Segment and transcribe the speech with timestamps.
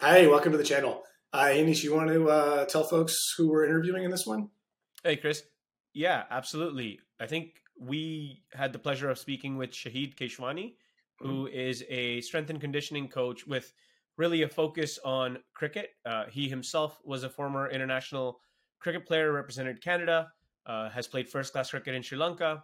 [0.00, 1.02] Hi, welcome to the channel.
[1.32, 4.48] Uh, Anish, you want to uh, tell folks who we're interviewing in this one?
[5.02, 5.42] Hey, Chris.
[5.92, 7.00] Yeah, absolutely.
[7.18, 10.74] I think we had the pleasure of speaking with Shaheed Keshvani,
[11.18, 11.52] who mm-hmm.
[11.52, 13.72] is a strength and conditioning coach with
[14.16, 15.90] really a focus on cricket.
[16.06, 18.38] Uh, he himself was a former international
[18.78, 20.28] cricket player, represented Canada,
[20.66, 22.62] uh, has played first class cricket in Sri Lanka.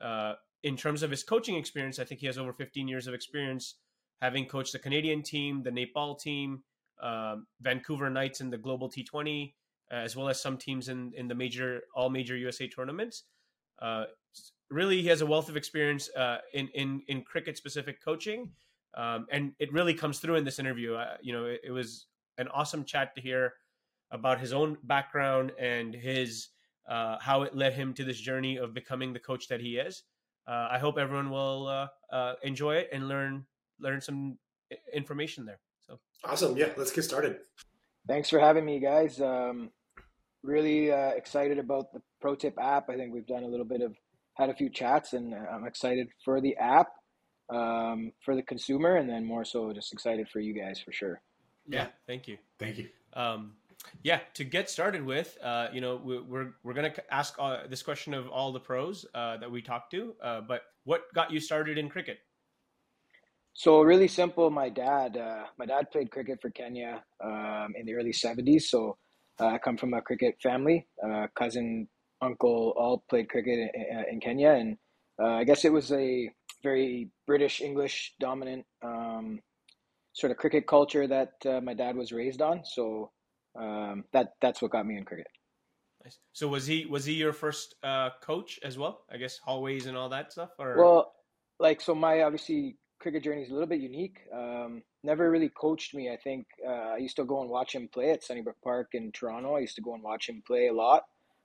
[0.00, 3.14] Uh, in terms of his coaching experience, I think he has over 15 years of
[3.14, 3.74] experience
[4.20, 6.62] having coached the Canadian team, the Nepal team,
[7.02, 9.52] um, Vancouver Knights in the Global T20,
[9.90, 13.24] as well as some teams in, in the major, all major USA tournaments.
[13.80, 14.04] Uh,
[14.70, 18.50] really, he has a wealth of experience uh, in, in, in cricket specific coaching.
[18.96, 20.94] Um, and it really comes through in this interview.
[20.94, 22.06] Uh, you know, it, it, was
[22.38, 23.52] an awesome chat to hear
[24.10, 26.48] about his own background and his
[26.88, 30.04] uh, how it led him to this journey of becoming the coach that he is.
[30.46, 33.44] Uh, I hope everyone will uh, uh, enjoy it and learn
[33.80, 34.38] learn some
[34.94, 35.58] information there.
[36.26, 36.56] So awesome!
[36.56, 37.38] Yeah, let's get started.
[38.08, 39.20] Thanks for having me, guys.
[39.20, 39.70] Um,
[40.42, 42.90] really uh, excited about the Pro Tip app.
[42.90, 43.94] I think we've done a little bit of
[44.34, 46.88] had a few chats, and I'm excited for the app
[47.48, 51.20] um, for the consumer, and then more so just excited for you guys for sure.
[51.68, 52.38] Yeah, thank you.
[52.58, 52.88] Thank you.
[53.12, 53.52] Um,
[54.02, 58.14] yeah, to get started with, uh, you know, we're we're gonna ask uh, this question
[58.14, 60.14] of all the pros uh, that we talked to.
[60.20, 62.18] Uh, but what got you started in cricket?
[63.58, 64.50] So really simple.
[64.50, 68.64] My dad, uh, my dad played cricket for Kenya um, in the early '70s.
[68.64, 68.98] So
[69.40, 70.86] uh, I come from a cricket family.
[71.34, 71.88] cousin,
[72.20, 74.76] uncle, all played cricket in, in Kenya, and
[75.18, 76.30] I guess it was a
[76.62, 79.40] very British English dominant um,
[80.12, 81.32] sort of cricket culture that
[81.62, 82.60] my dad was raised on.
[82.62, 83.10] So
[83.58, 85.28] um, that that's what got me in cricket.
[86.04, 86.18] Nice.
[86.34, 89.04] So was he was he your first uh, coach as well?
[89.10, 90.50] I guess hallways and all that stuff.
[90.58, 91.14] Or well,
[91.58, 94.18] like so, my obviously cricket journey is a little bit unique.
[94.34, 96.10] Um, never really coached me.
[96.10, 99.12] I think uh, I used to go and watch him play at Sunnybrook Park in
[99.12, 99.56] Toronto.
[99.56, 101.04] I used to go and watch him play a lot.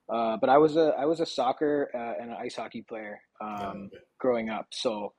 [0.09, 3.21] Uh, but I was a I was a soccer uh, and an ice hockey player
[3.39, 4.67] um, yeah, growing up.
[4.71, 5.13] So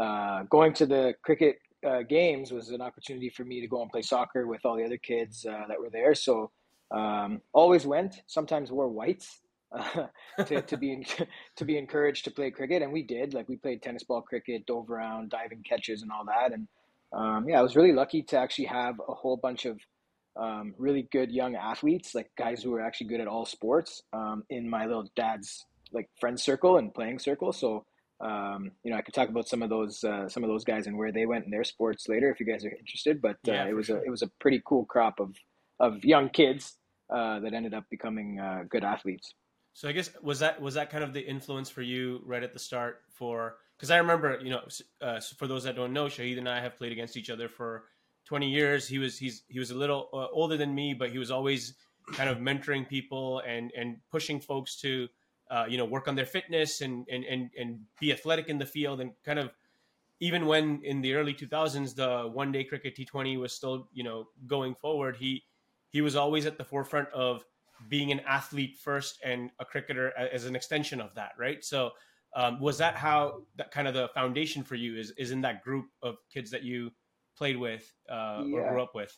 [0.00, 3.90] uh, going to the cricket uh, games was an opportunity for me to go and
[3.90, 6.14] play soccer with all the other kids uh, that were there.
[6.14, 6.52] So
[6.94, 8.22] um, always went.
[8.26, 9.40] Sometimes wore whites
[9.72, 10.06] uh,
[10.44, 11.06] to, to be
[11.56, 13.34] to be encouraged to play cricket, and we did.
[13.34, 16.52] Like we played tennis ball cricket, dove around, diving catches, and all that.
[16.52, 16.68] And
[17.12, 19.78] um, yeah, I was really lucky to actually have a whole bunch of
[20.36, 24.44] um, really good young athletes, like guys who were actually good at all sports, um,
[24.50, 27.52] in my little dad's like friend circle and playing circle.
[27.52, 27.84] So
[28.20, 30.86] um, you know, I could talk about some of those uh, some of those guys
[30.86, 33.20] and where they went in their sports later if you guys are interested.
[33.20, 33.98] But uh, yeah, it was sure.
[33.98, 35.34] a it was a pretty cool crop of
[35.78, 36.76] of young kids
[37.14, 39.34] uh, that ended up becoming uh, good athletes.
[39.76, 42.54] So I guess was that was that kind of the influence for you right at
[42.54, 44.62] the start for because I remember you know
[45.02, 47.84] uh, for those that don't know Shaheed and I have played against each other for
[48.24, 48.88] 20 years.
[48.88, 51.74] He was he's he was a little uh, older than me, but he was always
[52.12, 55.08] kind of mentoring people and and pushing folks to
[55.50, 58.66] uh, you know, work on their fitness and, and, and, and be athletic in the
[58.66, 59.52] field and kind of
[60.18, 64.28] even when in the early 2000s the one day cricket T20 was still you know
[64.46, 65.44] going forward he
[65.90, 67.44] he was always at the forefront of
[67.88, 71.90] being an athlete first and a cricketer as an extension of that right so
[72.34, 75.62] um, was that how that kind of the foundation for you is is in that
[75.62, 76.90] group of kids that you
[77.36, 78.58] played with uh, yeah.
[78.58, 79.16] or grew up with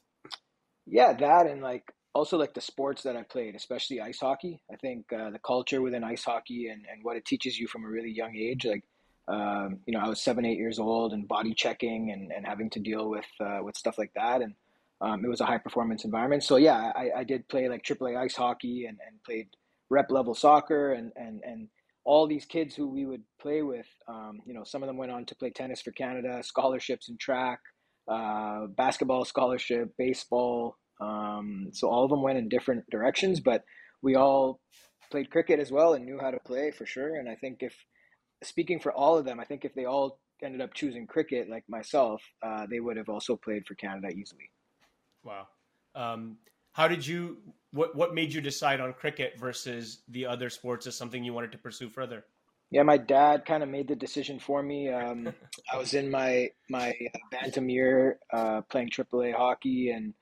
[0.87, 4.61] yeah that and like also like the sports that I played, especially ice hockey.
[4.73, 7.85] I think uh, the culture within ice hockey and, and what it teaches you from
[7.85, 8.67] a really young age.
[8.67, 8.85] Like,
[9.29, 12.71] um, you know, I was seven, eight years old and body checking and, and having
[12.71, 14.43] to deal with uh, with stuff like that.
[14.43, 14.55] And
[15.01, 16.43] um, it was a high performance environment.
[16.43, 19.49] So yeah, I, I did play like AAA ice hockey and, and played
[19.91, 21.69] rep level soccer and, and, and
[22.05, 25.13] all these kids who we would play with, um, you know, some of them went
[25.13, 27.61] on to play tennis for Canada, scholarships in track,
[28.11, 33.65] uh, basketball scholarship, baseball, um, so all of them went in different directions, but
[34.03, 34.61] we all
[35.11, 37.17] played cricket as well and knew how to play for sure.
[37.17, 37.75] And I think if
[38.43, 41.65] speaking for all of them, I think if they all ended up choosing cricket like
[41.69, 44.51] myself, uh, they would have also played for Canada easily.
[45.29, 45.49] Wow.
[45.95, 46.39] Um,
[46.73, 47.39] how did you?
[47.73, 51.53] What what made you decide on cricket versus the other sports as something you wanted
[51.53, 52.25] to pursue further?
[52.71, 54.91] Yeah, my dad kind of made the decision for me.
[54.91, 55.33] Um,
[55.73, 56.95] I was in my my
[57.31, 60.15] bantam year uh, playing AAA hockey, and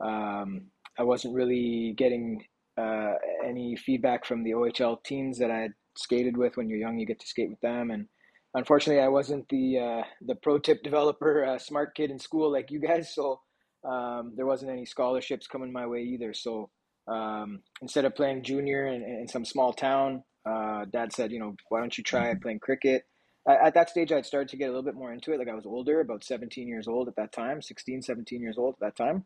[0.00, 0.66] um,
[0.98, 2.44] I wasn't really getting
[2.76, 3.14] uh,
[3.44, 6.56] any feedback from the OHL teams that I had skated with.
[6.56, 8.08] When you're young, you get to skate with them, and
[8.54, 12.72] unfortunately, I wasn't the uh, the pro tip developer, uh, smart kid in school like
[12.72, 13.14] you guys.
[13.14, 13.40] So
[13.84, 16.34] um, there wasn't any scholarships coming my way either.
[16.34, 16.70] So
[17.06, 21.56] um, instead of playing junior in, in some small town, uh, Dad said, you know,
[21.68, 23.04] why don't you try playing cricket?
[23.46, 25.38] At that stage, I'd started to get a little bit more into it.
[25.38, 28.74] Like I was older, about 17 years old at that time, 16, 17 years old
[28.74, 29.24] at that time.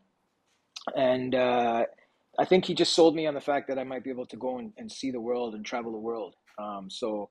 [0.97, 1.85] and uh,
[2.39, 4.37] I think he just sold me on the fact that I might be able to
[4.37, 6.35] go and, and see the world and travel the world.
[6.59, 7.31] Um, so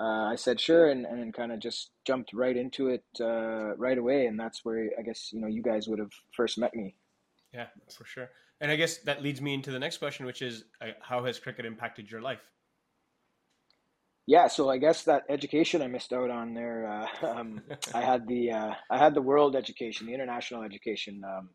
[0.00, 3.98] uh, I said sure, and and kind of just jumped right into it uh, right
[3.98, 6.94] away, and that's where I guess you know you guys would have first met me.
[7.52, 7.66] Yeah,
[7.96, 8.30] for sure.
[8.60, 11.38] And I guess that leads me into the next question, which is uh, how has
[11.38, 12.40] cricket impacted your life?
[14.26, 16.86] Yeah, so I guess that education I missed out on there.
[17.22, 17.62] Uh, um,
[17.94, 21.22] I had the uh, I had the world education, the international education.
[21.24, 21.50] Um,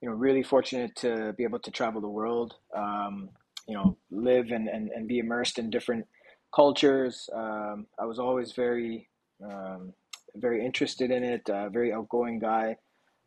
[0.00, 2.54] you know, really fortunate to be able to travel the world.
[2.76, 3.30] Um,
[3.66, 6.06] you know, live and, and, and be immersed in different
[6.54, 7.28] cultures.
[7.34, 9.08] Um, I was always very
[9.44, 9.92] um,
[10.36, 11.48] very interested in it.
[11.48, 12.76] Uh, very outgoing guy.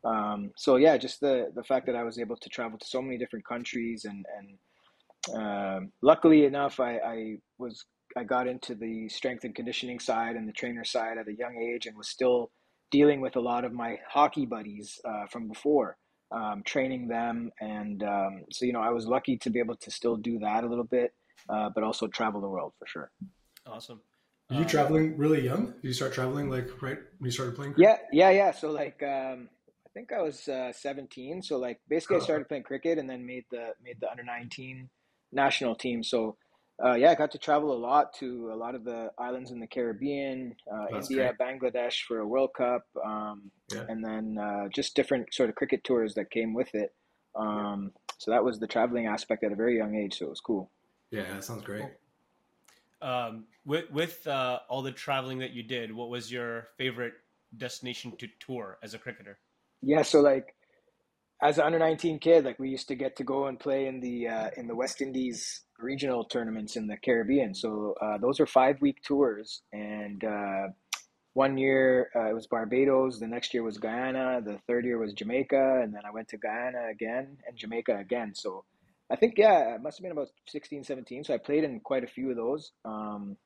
[0.04, 3.00] Um, so yeah, just the the fact that I was able to travel to so
[3.00, 4.58] many different countries and and
[5.30, 7.84] um, luckily enough, I, I was
[8.16, 11.56] I got into the strength and conditioning side and the trainer side at a young
[11.56, 12.50] age, and was still
[12.90, 15.96] dealing with a lot of my hockey buddies uh, from before,
[16.30, 19.90] um, training them, and um, so you know I was lucky to be able to
[19.90, 21.12] still do that a little bit,
[21.48, 23.10] uh, but also travel the world for sure.
[23.66, 24.00] Awesome.
[24.50, 25.66] Were you um, traveling really young?
[25.66, 27.74] Did you start traveling like right when you started playing?
[27.76, 28.52] Yeah, yeah, yeah.
[28.52, 29.48] So like um,
[29.86, 31.42] I think I was uh, 17.
[31.42, 34.90] So like basically, I started playing cricket and then made the made the under 19
[35.32, 36.02] national team.
[36.02, 36.36] So
[36.84, 39.60] uh, yeah, I got to travel a lot to a lot of the islands in
[39.60, 41.60] the Caribbean, uh, India, great.
[41.60, 43.84] Bangladesh for a World Cup, um, yeah.
[43.88, 46.94] and then uh, just different sort of cricket tours that came with it.
[47.34, 50.18] Um, so that was the traveling aspect at a very young age.
[50.18, 50.70] So it was cool.
[51.12, 51.84] Yeah, that sounds great.
[53.00, 57.14] Um, with with uh, all the traveling that you did, what was your favorite
[57.56, 59.38] destination to tour as a cricketer?
[59.82, 60.54] yeah, so like
[61.42, 64.00] as an under 19 kid, like we used to get to go and play in
[64.00, 67.54] the uh, in the West Indies regional tournaments in the Caribbean.
[67.54, 70.68] So uh, those were five week tours, and uh,
[71.34, 73.18] one year uh, it was Barbados.
[73.18, 74.40] The next year was Guyana.
[74.40, 78.34] The third year was Jamaica, and then I went to Guyana again and Jamaica again.
[78.34, 78.64] So
[79.12, 81.24] I think yeah, it must have been about 16, 17.
[81.24, 82.72] So I played in quite a few of those.
[82.86, 83.36] Um,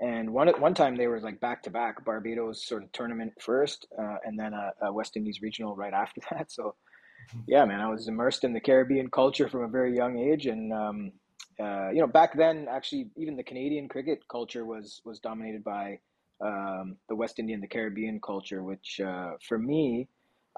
[0.00, 3.86] and one one time they were like back to back Barbados sort of tournament first,
[3.98, 6.52] uh, and then a, a, West Indies regional right after that.
[6.52, 7.40] So, mm-hmm.
[7.48, 10.72] yeah, man, I was immersed in the Caribbean culture from a very young age, and
[10.72, 11.12] um,
[11.60, 15.98] uh, you know, back then, actually, even the Canadian cricket culture was was dominated by
[16.40, 20.08] um, the West Indian, the Caribbean culture, which uh, for me,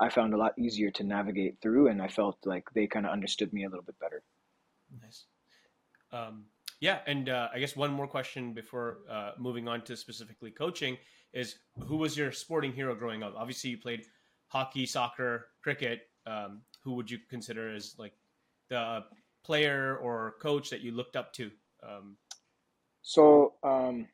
[0.01, 3.13] I found a lot easier to navigate through, and I felt like they kind of
[3.13, 4.23] understood me a little bit better.
[5.03, 5.27] Nice.
[6.11, 6.47] Um,
[6.81, 10.97] yeah, and uh, I guess one more question before uh, moving on to specifically coaching
[11.35, 11.57] is
[11.87, 13.35] who was your sporting hero growing up?
[13.37, 14.07] Obviously, you played
[14.49, 16.09] hockey, soccer, cricket.
[16.27, 18.15] Um, who would you consider as like
[18.71, 19.05] the
[19.45, 21.51] player or coach that you looked up to?
[21.87, 22.17] Um,
[23.03, 24.09] so um,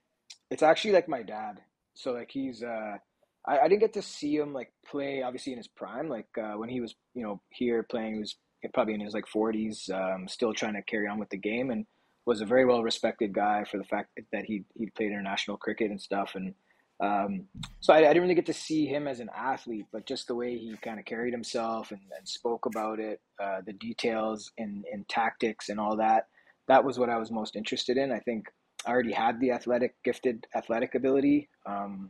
[0.50, 1.60] it's actually like my dad.
[1.94, 2.98] So like he's uh,
[3.46, 6.08] I, I didn't get to see him like play obviously in his prime.
[6.08, 8.36] Like uh, when he was you know here playing, he was
[8.74, 11.86] probably in his like 40s, um, still trying to carry on with the game and
[12.24, 15.90] was a very well respected guy for the fact that he he played international cricket
[15.90, 16.32] and stuff.
[16.34, 16.54] And
[16.98, 17.44] um,
[17.80, 20.34] so I, I, didn't really get to see him as an athlete, but just the
[20.34, 24.82] way he kind of carried himself and, and spoke about it, uh, the details in,
[24.90, 26.28] in tactics and all that,
[26.68, 28.10] that was what I was most interested in.
[28.10, 28.46] I think
[28.86, 31.50] I already had the athletic, gifted athletic ability.
[31.66, 32.08] Um,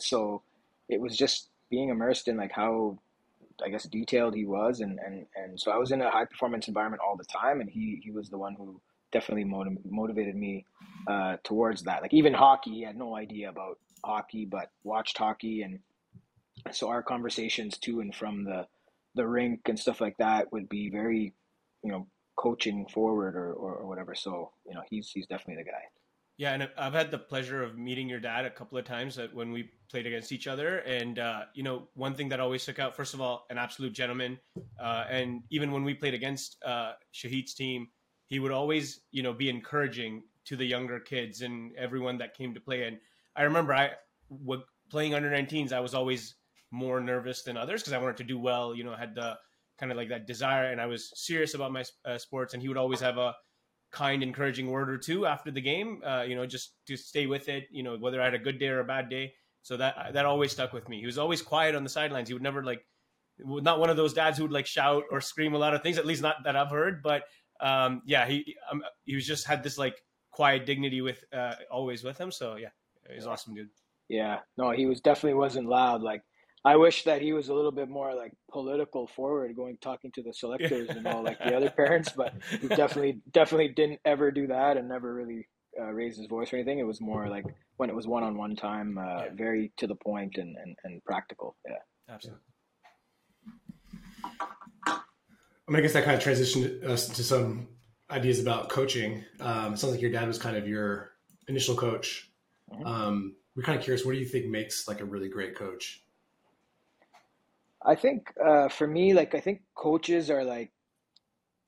[0.00, 0.42] so
[0.88, 2.98] it was just being immersed in like how
[3.64, 6.68] I guess detailed he was and, and, and so I was in a high performance
[6.68, 8.80] environment all the time and he, he was the one who
[9.14, 10.66] definitely motiv- motivated me
[11.06, 12.02] uh, towards that.
[12.02, 15.78] Like even hockey, I had no idea about hockey, but watched hockey, and
[16.72, 18.66] so our conversations to and from the
[19.14, 21.32] the rink and stuff like that would be very,
[21.84, 24.14] you know, coaching forward or, or, or whatever.
[24.14, 25.84] So you know, he's he's definitely the guy.
[26.36, 29.32] Yeah, and I've had the pleasure of meeting your dad a couple of times that
[29.32, 30.78] when we played against each other.
[30.78, 33.92] And uh, you know, one thing that always stuck out, first of all, an absolute
[33.92, 34.40] gentleman.
[34.80, 37.88] Uh, and even when we played against uh, Shaheed's team,
[38.26, 42.52] he would always, you know, be encouraging to the younger kids and everyone that came
[42.54, 42.82] to play.
[42.84, 42.98] And
[43.36, 43.92] I remember I
[44.28, 44.60] was
[44.90, 46.34] playing under 19s, I was always
[46.72, 48.74] more nervous than others because I wanted to do well.
[48.74, 49.38] You know, had the
[49.78, 52.54] kind of like that desire, and I was serious about my uh, sports.
[52.54, 53.36] And he would always have a
[53.94, 56.02] kind, encouraging word or two after the game.
[56.04, 57.64] Uh, you know, just to stay with it.
[57.70, 59.32] You know, whether I had a good day or a bad day.
[59.62, 61.00] So that that always stuck with me.
[61.00, 62.28] He was always quiet on the sidelines.
[62.28, 62.84] He would never like
[63.38, 65.96] not one of those dads who would like shout or scream a lot of things.
[65.96, 67.22] At least not that I've heard, but
[67.60, 69.96] um, yeah, he um, he was just had this like
[70.30, 72.30] quiet dignity with uh, always with him.
[72.30, 72.68] So yeah,
[73.12, 73.70] he's awesome, dude.
[74.08, 76.02] Yeah, no, he was definitely wasn't loud.
[76.02, 76.22] Like
[76.64, 80.22] I wish that he was a little bit more like political forward, going talking to
[80.22, 82.12] the selectors and all like the other parents.
[82.16, 85.46] But he definitely definitely didn't ever do that and never really
[85.78, 86.78] uh, raise his voice or anything.
[86.78, 87.44] It was more like
[87.76, 89.28] when it was one on one time, uh, yeah.
[89.34, 91.56] very to the point and, and, and practical.
[91.68, 91.76] Yeah,
[92.08, 92.40] absolutely.
[94.86, 97.68] I mean, I guess that kind of transitioned us to some
[98.10, 99.24] ideas about coaching.
[99.40, 101.12] Um, it sounds like your dad was kind of your
[101.48, 102.30] initial coach.
[102.72, 102.86] Mm-hmm.
[102.86, 106.03] Um, we're kind of curious, what do you think makes like a really great coach?
[107.86, 110.70] I think uh, for me, like I think coaches are like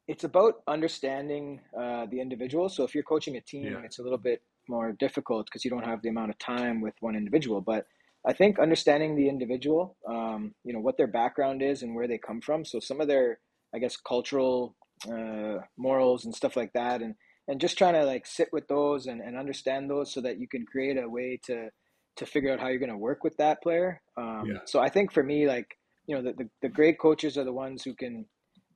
[0.09, 2.69] it's about understanding uh, the individual.
[2.69, 3.83] So if you're coaching a team, yeah.
[3.85, 6.95] it's a little bit more difficult because you don't have the amount of time with
[7.01, 7.61] one individual.
[7.61, 7.87] But
[8.27, 12.19] I think understanding the individual, um, you know, what their background is and where they
[12.19, 12.65] come from.
[12.65, 13.39] So some of their,
[13.75, 14.77] I guess, cultural
[15.11, 17.15] uh, morals and stuff like that, and
[17.49, 20.49] and just trying to like sit with those and, and understand those so that you
[20.49, 21.69] can create a way to
[22.17, 24.01] to figure out how you're going to work with that player.
[24.17, 24.59] Um, yeah.
[24.65, 27.53] So I think for me, like you know, the, the the great coaches are the
[27.53, 28.27] ones who can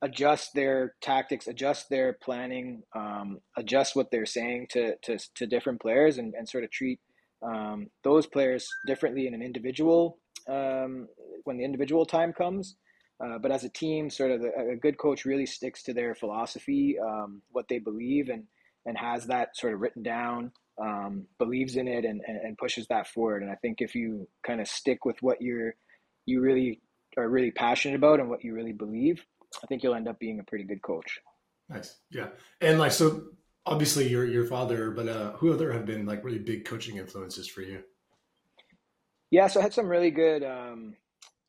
[0.01, 5.79] adjust their tactics, adjust their planning, um, adjust what they're saying to, to, to different
[5.79, 6.99] players and, and sort of treat
[7.43, 10.17] um, those players differently in an individual
[10.49, 11.07] um,
[11.43, 12.75] when the individual time comes.
[13.23, 16.15] Uh, but as a team, sort of a, a, good coach really sticks to their
[16.15, 18.45] philosophy, um, what they believe, and
[18.87, 23.05] and has that sort of written down, um, believes in it, and, and pushes that
[23.07, 23.43] forward.
[23.43, 25.75] And I think if you kind of stick with what you're
[26.25, 26.81] you really
[27.17, 29.25] are really passionate about and what you really believe,
[29.63, 31.19] I think you'll end up being a pretty good coach.
[31.69, 31.95] Nice.
[32.09, 32.27] Yeah.
[32.59, 33.23] And like, so
[33.65, 37.47] obviously your, your father, but uh, who other have been like really big coaching influences
[37.47, 37.83] for you?
[39.29, 39.47] Yeah.
[39.47, 40.95] So I had some really good um,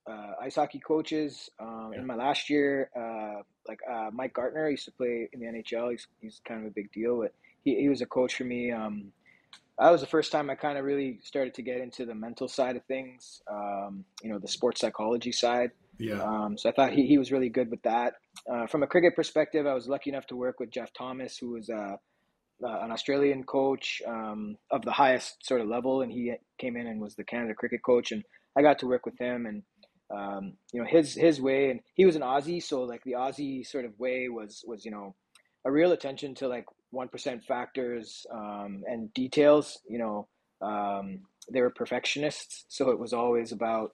[0.08, 2.00] uh, ice hockey coaches um, yeah.
[2.00, 2.90] in my last year.
[2.96, 5.90] Uh, like uh, Mike Gartner used to play in the NHL.
[5.90, 8.72] He's, he's kind of a big deal, but he, he was a coach for me.
[8.72, 9.12] Um,
[9.82, 12.46] that was the first time I kind of really started to get into the mental
[12.46, 15.72] side of things, um, you know, the sports psychology side.
[15.98, 16.22] Yeah.
[16.22, 18.14] Um, so I thought he, he was really good with that.
[18.50, 21.50] Uh, from a cricket perspective, I was lucky enough to work with Jeff Thomas, who
[21.50, 21.96] was uh,
[22.64, 26.86] uh, an Australian coach um, of the highest sort of level, and he came in
[26.86, 28.22] and was the Canada cricket coach, and
[28.56, 29.62] I got to work with him, and
[30.16, 33.66] um, you know his his way, and he was an Aussie, so like the Aussie
[33.66, 35.16] sort of way was was you know
[35.64, 39.80] a real attention to like one percent factors um, and details.
[39.88, 40.28] You know,
[40.60, 41.20] um,
[41.50, 43.92] they were perfectionists, so it was always about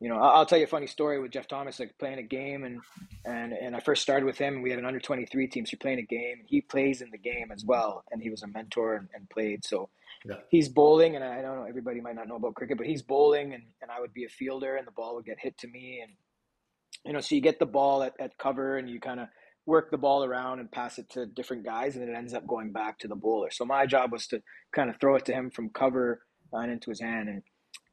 [0.00, 2.64] you know, I'll tell you a funny story with Jeff Thomas, like playing a game
[2.64, 2.80] and,
[3.24, 5.66] and, and I first started with him and we had an under 23 team.
[5.66, 8.04] So you're playing a game, and he plays in the game as well.
[8.12, 9.64] And he was a mentor and, and played.
[9.64, 9.88] So
[10.24, 10.36] yeah.
[10.50, 13.54] he's bowling and I don't know, everybody might not know about cricket, but he's bowling
[13.54, 16.00] and, and I would be a fielder and the ball would get hit to me.
[16.02, 16.12] And,
[17.04, 19.28] you know, so you get the ball at, at cover and you kind of
[19.68, 21.94] work the ball around and pass it to different guys.
[21.94, 23.50] And it ends up going back to the bowler.
[23.50, 24.42] So my job was to
[24.74, 26.22] kind of throw it to him from cover
[26.52, 27.28] and into his hand.
[27.28, 27.42] And,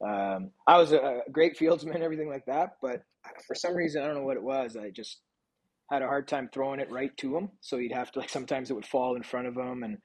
[0.02, 3.02] um, I was a, great fieldsman, everything like that, but
[3.46, 4.76] for some reason, I don't know what it was.
[4.76, 5.18] I just
[5.90, 7.50] had a hard time throwing it right to him.
[7.60, 9.98] So he'd have to like sometimes it would fall in front of him, and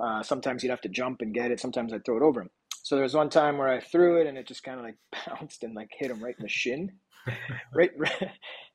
[0.00, 1.60] uh, sometimes he'd have to jump and get it.
[1.60, 2.50] Sometimes I'd throw it over him.
[2.82, 4.96] So there was one time where I threw it and it just kind of like
[5.26, 6.92] bounced and like hit him right in the shin,
[7.74, 8.30] right, right,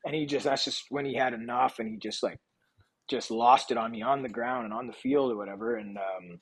[0.06, 2.40] and he just that's just when he had enough, and he just like
[3.10, 5.98] just lost it on me on the ground and on the field or whatever, and
[5.98, 6.40] um,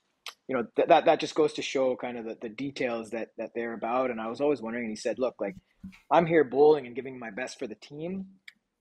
[0.47, 3.29] you know th- that that just goes to show kind of the, the details that
[3.37, 4.11] that they're about.
[4.11, 5.55] And i was always wondering and he said look like
[6.11, 8.25] i'm here bowling and giving my best for the team.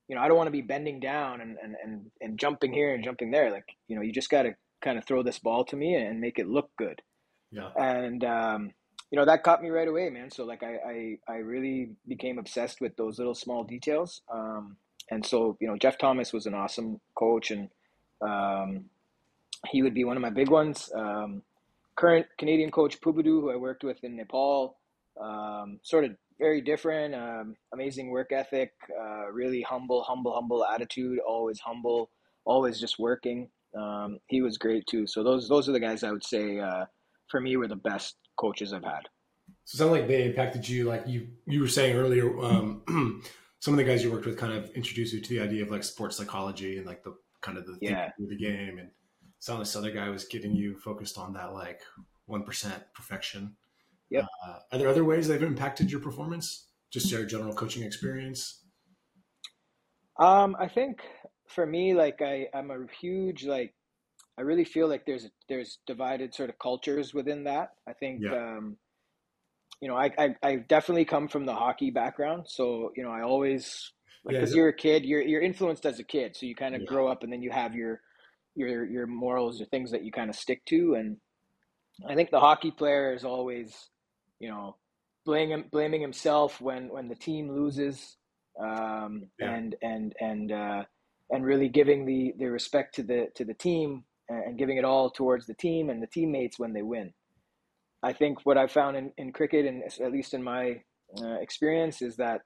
[0.08, 2.94] You know i don't want to be bending down and and and, and jumping here
[2.94, 3.50] and jumping there.
[3.50, 6.20] Like you know you just got to kind of throw this ball to me and
[6.20, 7.00] make it look good.
[7.50, 7.70] Yeah.
[7.76, 8.70] And um
[9.10, 12.38] you know that caught me right away man so like i i, I really became
[12.38, 14.76] obsessed with those little small details um
[15.10, 17.68] and so you know jeff thomas was an awesome coach and
[18.20, 18.86] um
[19.68, 21.42] he would be one of my big ones um
[21.96, 24.76] current Canadian coach Pubudu, who I worked with in Nepal,
[25.20, 31.18] um, sort of very different, um, amazing work ethic, uh, really humble, humble, humble attitude,
[31.26, 32.10] always humble,
[32.44, 33.48] always just working.
[33.74, 35.06] Um, he was great too.
[35.06, 36.84] So those those are the guys I would say uh,
[37.28, 39.08] for me were the best coaches I've had.
[39.64, 42.38] So it sounds like they impacted you, like you you were saying earlier.
[42.40, 43.22] Um,
[43.60, 45.70] some of the guys you worked with kind of introduced you to the idea of
[45.70, 48.10] like sports psychology and like the kind of the yeah.
[48.20, 48.90] of the game and
[49.38, 51.80] sound this other guy was getting you focused on that like
[52.26, 53.56] one percent perfection.
[54.10, 54.26] Yeah.
[54.46, 56.68] Uh, are there other ways they've impacted your performance?
[56.90, 58.62] Just your general coaching experience.
[60.18, 61.00] Um, I think
[61.48, 63.74] for me, like I, I'm a huge like.
[64.38, 67.70] I really feel like there's there's divided sort of cultures within that.
[67.88, 68.34] I think, yeah.
[68.34, 68.76] um,
[69.80, 73.22] you know, I, I I definitely come from the hockey background, so you know, I
[73.22, 73.92] always
[74.26, 76.82] because yeah, you're a kid, you're you're influenced as a kid, so you kind of
[76.82, 76.86] yeah.
[76.86, 78.00] grow up, and then you have your
[78.54, 81.18] your your morals or things that you kind of stick to and
[82.08, 83.88] I think the hockey player is always
[84.38, 84.76] you know
[85.24, 88.16] blaming blaming himself when when the team loses
[88.60, 90.82] um, and and and uh,
[91.30, 95.10] and really giving the the respect to the to the team and giving it all
[95.10, 97.12] towards the team and the teammates when they win.
[98.02, 100.80] I think what I found in, in cricket and at least in my
[101.20, 102.42] uh, experience is that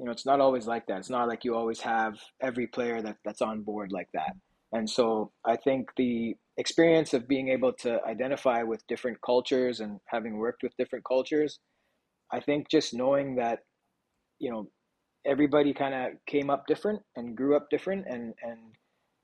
[0.00, 0.96] you know, it's not always like that.
[0.96, 4.32] It's not like you always have every player that that's on board like that.
[4.72, 10.00] And so I think the experience of being able to identify with different cultures and
[10.06, 11.58] having worked with different cultures,
[12.32, 13.58] I think just knowing that,
[14.38, 14.70] you know,
[15.26, 18.58] everybody kind of came up different and grew up different and and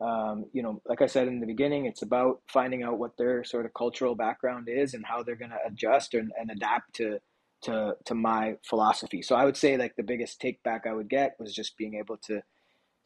[0.00, 3.44] um, you know like i said in the beginning it's about finding out what their
[3.44, 7.18] sort of cultural background is and how they're going to adjust and, and adapt to
[7.62, 9.22] to to my philosophy.
[9.22, 11.94] So i would say like the biggest take back i would get was just being
[11.94, 12.42] able to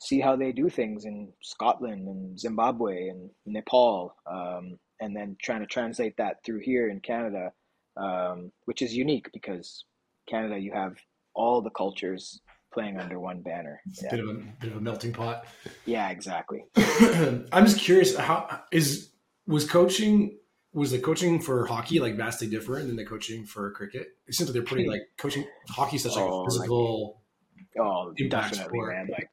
[0.01, 5.61] see how they do things in scotland and zimbabwe and nepal um, and then trying
[5.61, 7.53] to translate that through here in canada
[7.97, 9.85] um, which is unique because
[10.29, 10.97] canada you have
[11.35, 12.41] all the cultures
[12.73, 13.81] playing under one banner.
[14.03, 14.11] Yeah.
[14.11, 15.45] Bit of a bit of a melting pot.
[15.87, 16.65] Yeah, exactly.
[16.77, 19.11] I'm just curious how is
[19.47, 20.39] was coaching
[20.73, 24.09] was the coaching for hockey like vastly different than the coaching for cricket?
[24.27, 27.23] It seems like they're pretty like coaching hockey such like oh, physical
[27.77, 28.95] like, oh definitely sport.
[28.95, 29.09] man.
[29.11, 29.31] Like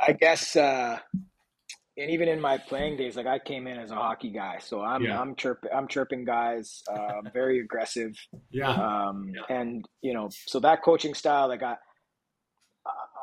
[0.00, 0.98] I guess uh
[1.96, 4.80] and even in my playing days, like I came in as a hockey guy, so
[4.80, 5.20] I'm yeah.
[5.20, 8.16] I'm chirping I'm chirping guys, uh, very aggressive.
[8.52, 8.70] Yeah.
[8.70, 9.56] Um, yeah.
[9.56, 11.76] and you know, so that coaching style, like I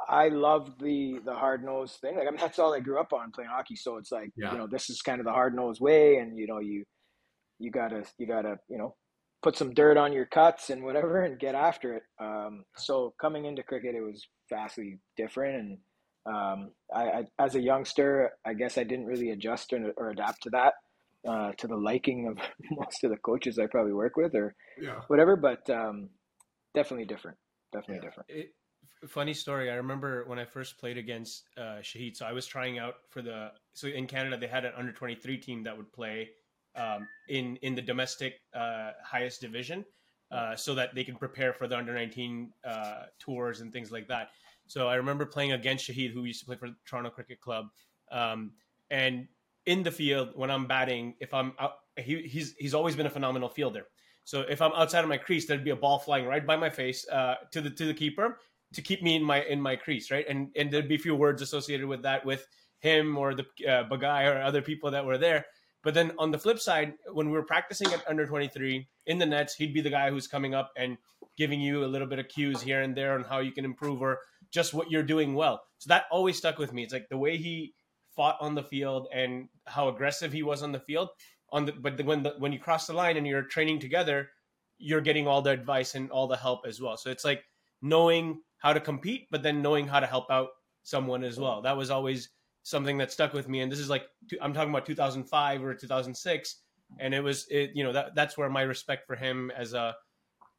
[0.08, 2.16] I love the the hard nosed thing.
[2.16, 3.76] Like I mean, that's all I grew up on playing hockey.
[3.76, 4.52] So it's like yeah.
[4.52, 6.84] you know, this is kind of the hard nosed way, and you know, you
[7.60, 8.96] you gotta you gotta you know
[9.44, 12.04] put some dirt on your cuts and whatever, and get after it.
[12.20, 15.78] Um, so coming into cricket, it was vastly different, and
[16.26, 20.44] um, I, I, as a youngster, I guess I didn't really adjust or, or adapt
[20.44, 20.74] to that.
[21.28, 22.38] Uh, to the liking of
[22.72, 25.02] most of the coaches I probably work with, or yeah.
[25.08, 26.10] whatever, but um,
[26.74, 27.38] definitely different.
[27.74, 28.02] Definitely yeah.
[28.02, 28.30] different.
[28.30, 28.54] It,
[29.06, 29.70] funny story.
[29.70, 32.16] I remember when I first played against uh, Shaheed.
[32.16, 33.52] So I was trying out for the.
[33.74, 36.30] So in Canada, they had an under twenty three team that would play
[36.76, 39.86] um, in in the domestic uh, highest division,
[40.32, 44.08] uh, so that they can prepare for the under nineteen uh, tours and things like
[44.08, 44.30] that.
[44.68, 47.68] So I remember playing against Shaheed, who used to play for Toronto Cricket Club,
[48.12, 48.52] um,
[48.90, 49.28] and
[49.66, 53.10] in the field when I'm batting, if I'm out, he, he's he's always been a
[53.10, 53.86] phenomenal fielder.
[54.24, 56.70] So if I'm outside of my crease, there'd be a ball flying right by my
[56.70, 58.40] face uh, to the to the keeper,
[58.78, 60.26] to keep me in my in my crease, right?
[60.30, 62.48] And and there'd be a few words associated with that with
[62.80, 65.48] him or the uh, Bagai or other people that were there.
[65.84, 69.26] But then on the flip side, when we were practicing at under 23 in the
[69.26, 70.96] nets, he'd be the guy who's coming up and
[71.38, 74.00] giving you a little bit of cues here and there on how you can improve
[74.00, 74.20] or
[74.52, 75.64] just what you're doing well.
[75.80, 76.84] So that always stuck with me.
[76.84, 77.74] It's like the way he
[78.16, 81.10] fought on the field and how aggressive he was on the field.
[81.52, 84.30] On the but when the, when you cross the line and you're training together,
[84.78, 86.98] you're getting all the advice and all the help as well.
[86.98, 87.44] So it's like
[87.82, 90.50] knowing how to compete, but then knowing how to help out
[90.84, 91.62] someone as well.
[91.62, 92.30] That was always
[92.64, 93.62] something that stuck with me.
[93.62, 94.04] And this is like
[94.42, 96.56] I'm talking about 2005 or 2006,
[97.00, 99.96] and it was it you know that that's where my respect for him as a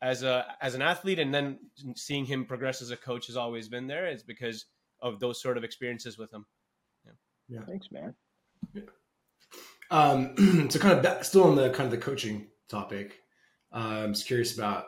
[0.01, 1.59] as a as an athlete and then
[1.97, 4.07] seeing him progress as a coach has always been there.
[4.07, 4.67] It's because
[5.01, 6.45] of those sort of experiences with him.
[7.05, 7.13] Yeah.
[7.49, 7.61] yeah.
[7.67, 8.15] Thanks, man.
[8.75, 8.83] Yeah.
[9.91, 10.35] Um,
[10.71, 13.21] so kind of back, still on the kind of the coaching topic.
[13.73, 14.87] Uh, I'm just curious about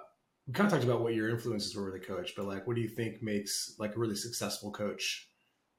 [0.50, 2.74] we kind of talked about what your influences were with a coach, but like, what
[2.74, 5.28] do you think makes like a really successful coach?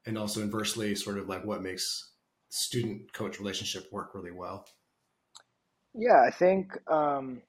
[0.05, 2.13] And also inversely, sort of like what makes
[2.47, 4.65] student coach relationship work really well?
[5.93, 7.41] Yeah, I think um,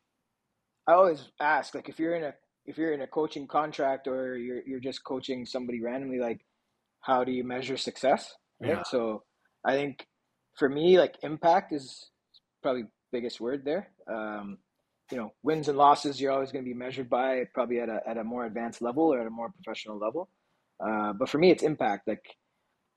[0.89, 2.35] I always ask like if you're in a
[2.67, 6.41] if you're in a coaching contract or you're you're just coaching somebody randomly, like
[7.03, 8.35] how do you measure success?
[8.61, 8.71] Right.
[8.71, 8.83] Yeah.
[8.91, 9.23] So
[9.65, 10.09] I think
[10.59, 12.11] for me, like impact is
[12.65, 12.83] probably
[13.13, 13.91] biggest word there.
[14.13, 14.59] Um,
[15.13, 18.01] you know wins and losses you're always going to be measured by probably at a,
[18.07, 20.31] at a more advanced level or at a more professional level
[20.85, 22.25] uh, but for me it's impact like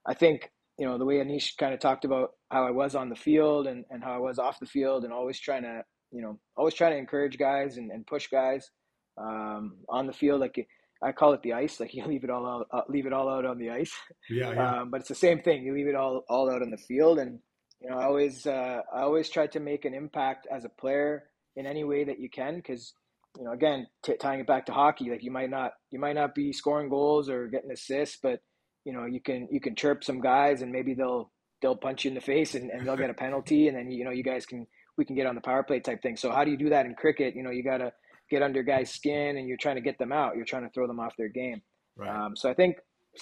[0.07, 0.49] i think
[0.79, 3.67] you know the way anish kind of talked about how i was on the field
[3.67, 6.73] and, and how i was off the field and always trying to you know always
[6.73, 8.71] trying to encourage guys and, and push guys
[9.17, 10.65] um, on the field like
[11.03, 11.79] I call it the ice.
[11.79, 13.93] Like you leave it all out, uh, leave it all out on the ice.
[14.29, 14.81] Yeah, yeah.
[14.81, 15.63] Um, but it's the same thing.
[15.63, 17.39] You leave it all all out on the field, and
[17.81, 21.25] you know, I always uh, I always try to make an impact as a player
[21.55, 22.93] in any way that you can because
[23.37, 26.15] you know again t- tying it back to hockey like you might not you might
[26.15, 28.39] not be scoring goals or getting assists but
[28.85, 32.09] you know you can you can chirp some guys and maybe they'll they'll punch you
[32.09, 34.45] in the face and, and they'll get a penalty and then you know you guys
[34.45, 34.65] can
[34.97, 36.15] we can get on the power play type thing.
[36.15, 37.35] So how do you do that in cricket?
[37.35, 37.91] You know you got to
[38.29, 40.35] get under guys skin and you're trying to get them out.
[40.35, 41.61] You're trying to throw them off their game.
[41.97, 42.09] Right.
[42.09, 42.75] um, so i think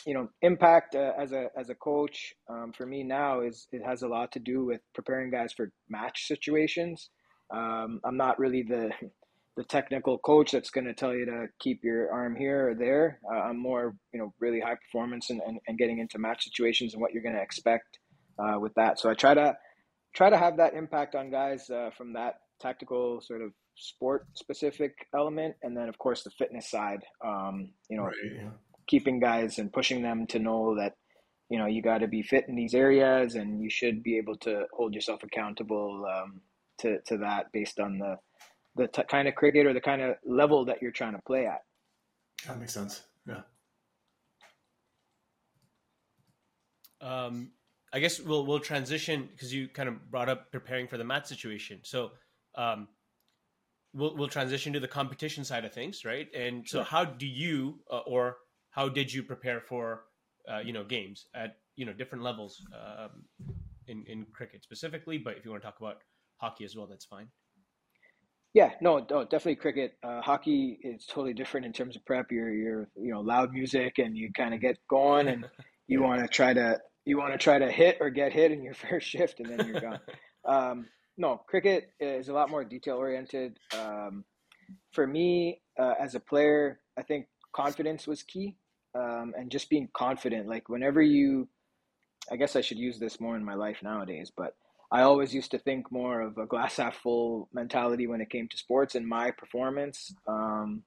[0.08, 3.84] you know impact uh, as a as a coach um, for me now is it
[3.86, 7.12] has a lot to do with preparing guys for match situations
[7.54, 8.92] um, I'm not really the
[9.56, 13.20] the technical coach that's going to tell you to keep your arm here or there.
[13.32, 16.94] Uh, I'm more, you know, really high performance and, and, and getting into match situations
[16.94, 18.00] and what you're going to expect
[18.40, 19.00] uh, with that.
[19.00, 19.56] So I try to
[20.16, 24.94] try to have that impact on guys uh, from that tactical sort of sport specific
[25.16, 27.04] element, and then of course the fitness side.
[27.24, 28.50] Um, you know, right, yeah.
[28.88, 30.94] keeping guys and pushing them to know that
[31.50, 34.38] you know you got to be fit in these areas and you should be able
[34.38, 36.42] to hold yourself accountable um,
[36.80, 38.18] to to that based on the
[38.76, 41.46] the t- kind of cricket or the kind of level that you're trying to play
[41.46, 41.64] at.
[42.48, 43.04] That makes sense.
[43.28, 43.42] Yeah.
[47.02, 47.52] Um,
[47.94, 51.28] I guess we'll we'll transition because you kind of brought up preparing for the mat
[51.28, 51.82] situation.
[51.84, 52.12] So
[52.56, 52.88] um,
[53.94, 56.28] we'll we'll transition to the competition side of things, right?
[56.36, 58.38] And so, how do you uh, or
[58.72, 60.06] how did you prepare for
[60.52, 63.24] uh, you know games at you know different levels um,
[63.88, 65.18] in in cricket specifically?
[65.18, 65.98] But if you want to talk about
[66.38, 67.28] hockey as well, that's fine.
[68.54, 69.98] Yeah, no, no definitely cricket.
[70.04, 72.32] Uh, hockey is totally different in terms of prep.
[72.32, 75.46] You're, you're, you know, loud music, and you kind of get going, and
[75.88, 78.62] you want to try to, you want to try to hit or get hit in
[78.62, 80.00] your first shift, and then you're gone.
[80.48, 80.86] um,
[81.18, 83.58] no, cricket is a lot more detail oriented.
[83.78, 84.24] Um,
[84.92, 88.56] for me, uh, as a player, I think confidence was key,
[88.96, 90.48] um, and just being confident.
[90.48, 91.48] Like whenever you,
[92.32, 94.54] I guess I should use this more in my life nowadays, but
[94.94, 98.48] I always used to think more of a glass half full mentality when it came
[98.48, 100.14] to sports and my performance.
[100.28, 100.84] Um,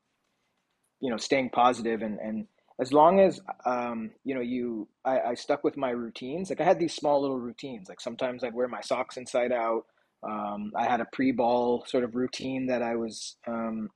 [1.01, 2.47] you know, staying positive and and
[2.79, 6.51] as long as um, you know you, I, I stuck with my routines.
[6.51, 7.88] Like I had these small little routines.
[7.88, 9.87] Like sometimes I'd wear my socks inside out.
[10.23, 13.90] Um, I had a pre-ball sort of routine that I was um,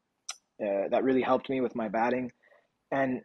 [0.62, 2.32] uh, that really helped me with my batting,
[2.90, 3.22] and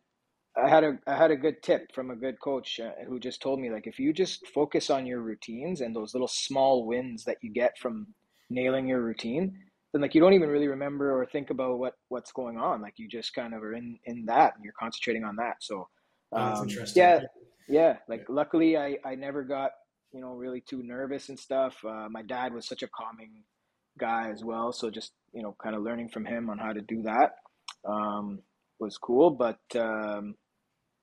[0.61, 3.41] I had a I had a good tip from a good coach uh, who just
[3.41, 7.25] told me like if you just focus on your routines and those little small wins
[7.25, 8.07] that you get from
[8.49, 9.57] nailing your routine,
[9.91, 12.81] then like you don't even really remember or think about what what's going on.
[12.81, 15.55] Like you just kind of are in in that and you're concentrating on that.
[15.61, 15.87] So
[16.31, 17.21] um, yeah,
[17.67, 17.97] yeah.
[18.07, 18.35] Like yeah.
[18.35, 19.71] luckily I I never got
[20.13, 21.75] you know really too nervous and stuff.
[21.83, 23.43] Uh, my dad was such a calming
[23.99, 26.81] guy as well, so just you know kind of learning from him on how to
[26.81, 27.35] do that
[27.85, 28.39] um,
[28.79, 29.29] was cool.
[29.29, 30.35] But um,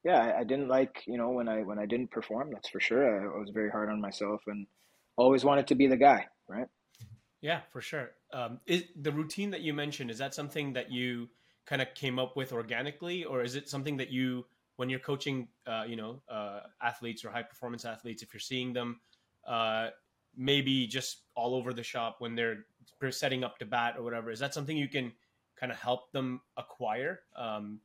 [0.05, 2.51] yeah, I, I, didn't like you know when I when I didn't perform.
[2.53, 3.05] That's for sure.
[3.05, 4.67] I, I, was very hard on myself and
[5.17, 6.67] always wanted to be the guy, right?
[7.41, 8.11] Yeah, for sure.
[8.33, 11.29] Um, is the routine that you mentioned is that something that you
[11.67, 14.45] kind of came up with organically, or is it something that you
[14.77, 18.73] when you're coaching, uh, you know, uh, athletes or high performance athletes, if you're seeing
[18.73, 19.01] them,
[19.47, 19.89] uh,
[20.37, 22.65] maybe just all over the shop when they're
[23.11, 25.13] setting up to bat or whatever, is that something you can
[25.59, 27.21] kind of help them acquire?
[27.37, 27.81] Um,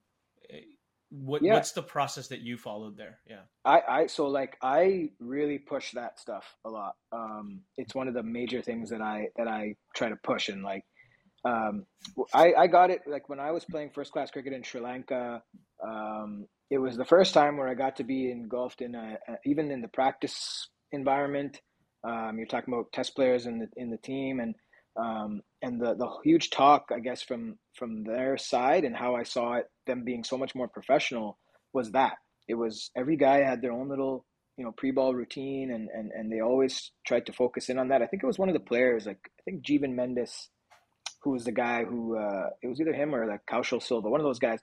[1.09, 1.53] what yeah.
[1.53, 3.19] what's the process that you followed there?
[3.29, 3.41] Yeah.
[3.63, 6.95] I i so like i really push that stuff a lot.
[7.11, 10.63] Um it's one of the major things that i that i try to push and
[10.63, 10.83] like
[11.45, 11.85] um
[12.33, 15.41] i i got it like when i was playing first class cricket in sri lanka
[15.87, 19.37] um it was the first time where i got to be engulfed in a, a
[19.45, 21.61] even in the practice environment.
[22.03, 24.55] Um you're talking about test players in the in the team and
[24.97, 29.23] um, and the the huge talk, I guess, from from their side and how I
[29.23, 31.37] saw it, them being so much more professional,
[31.73, 34.25] was that it was every guy had their own little
[34.57, 38.01] you know pre-ball routine, and and and they always tried to focus in on that.
[38.01, 40.47] I think it was one of the players, like I think Jeevan Mendis,
[41.21, 44.19] who was the guy who uh, it was either him or like Kaushal Silva, one
[44.21, 44.59] of those guys.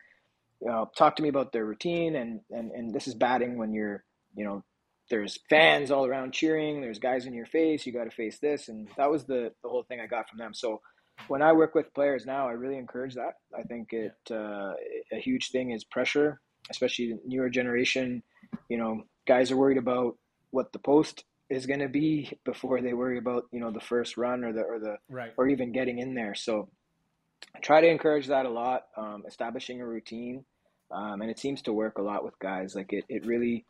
[0.67, 4.03] Uh, talked to me about their routine, and and and this is batting when you're
[4.35, 4.65] you know
[5.11, 6.81] there's fans all around cheering.
[6.81, 7.85] There's guys in your face.
[7.85, 10.39] You got to face this, and that was the the whole thing I got from
[10.39, 10.55] them.
[10.55, 10.81] So
[11.29, 13.35] when I work with players now, I really encourage that.
[13.57, 14.72] I think it uh,
[15.12, 18.22] a huge thing is pressure, especially the newer generation.
[18.68, 20.16] You know, guys are worried about
[20.50, 24.16] what the post is going to be before they worry about you know the first
[24.16, 25.33] run or the or the right.
[25.37, 26.35] or even getting in there.
[26.35, 26.68] So
[27.55, 30.44] I try to encourage that a lot, um, establishing a routine,
[30.90, 32.74] um, and it seems to work a lot with guys.
[32.74, 33.66] Like it, it really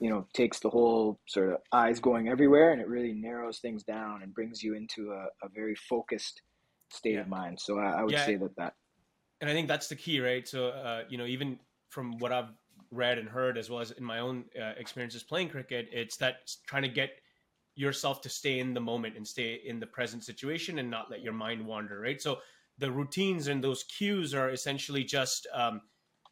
[0.00, 3.84] you know takes the whole sort of eyes going everywhere and it really narrows things
[3.84, 6.40] down and brings you into a, a very focused
[6.94, 7.20] state yeah.
[7.20, 8.26] of mind so i, I would yeah.
[8.26, 8.74] say that that
[9.40, 11.58] and i think that's the key right so uh, you know even
[11.90, 12.52] from what i've
[12.90, 16.50] read and heard as well as in my own uh, experiences playing cricket it's that
[16.66, 17.10] trying to get
[17.76, 21.22] yourself to stay in the moment and stay in the present situation and not let
[21.22, 22.38] your mind wander right so
[22.78, 25.80] the routines and those cues are essentially just um,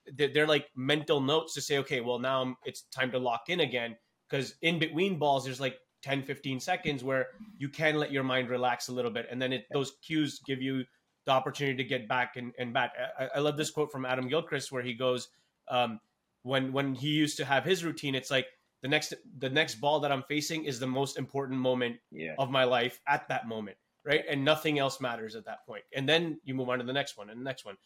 [0.07, 3.97] they're like mental notes to say, okay, well now it's time to lock in again.
[4.29, 8.51] Because in between balls, there's like 10, 15 seconds where you can let your mind
[8.51, 9.27] relax a little bit.
[9.31, 10.85] And then it, those cues give you
[11.25, 12.93] the opportunity to get back and, and back.
[13.19, 15.29] I, I love this quote from Adam Gilchrist where he goes,
[15.69, 16.01] um,
[16.43, 18.47] when, when he used to have his routine, it's like
[18.83, 22.35] the next, the next ball that I'm facing is the most important moment yeah.
[22.39, 23.77] of my life at that moment.
[24.05, 24.25] Right.
[24.29, 25.85] And nothing else matters at that point.
[25.95, 27.77] And then you move on to the next one and the next one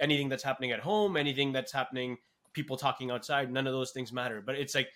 [0.00, 2.16] anything that's happening at home, anything that's happening,
[2.52, 4.42] people talking outside, none of those things matter.
[4.44, 4.88] But it's like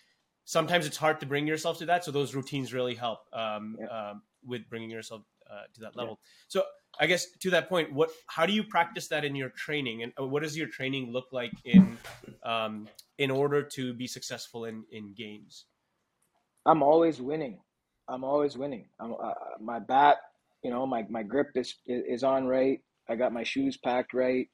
[0.44, 2.04] sometimes it's hard to bring yourself to that.
[2.04, 3.86] So those routines really help um, yeah.
[3.86, 6.18] um, with bringing yourself uh, to that level.
[6.20, 6.26] Yeah.
[6.48, 6.62] So
[7.00, 10.12] I guess to that point, what how do you practice that in your training, and
[10.20, 11.98] uh, what does your training look like in
[12.44, 15.64] um, in order to be successful in in games?
[16.66, 17.58] I'm always winning.
[18.08, 18.86] I'm always winning.
[19.00, 20.18] I'm, uh, my bat,
[20.62, 22.80] you know, my, my grip is is on right.
[23.08, 24.48] I got my shoes packed right.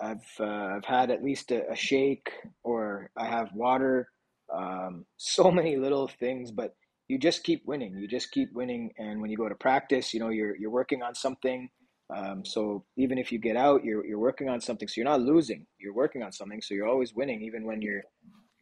[0.00, 2.30] I've uh, I've had at least a, a, shake
[2.62, 4.08] or I have water.
[4.52, 6.74] Um, so many little things, but
[7.08, 7.96] you just keep winning.
[7.96, 11.02] You just keep winning, and when you go to practice, you know you're you're working
[11.02, 11.68] on something.
[12.14, 14.88] Um, so even if you get out, you're you're working on something.
[14.88, 15.66] So you're not losing.
[15.78, 16.60] You're working on something.
[16.62, 18.02] So you're always winning, even when you're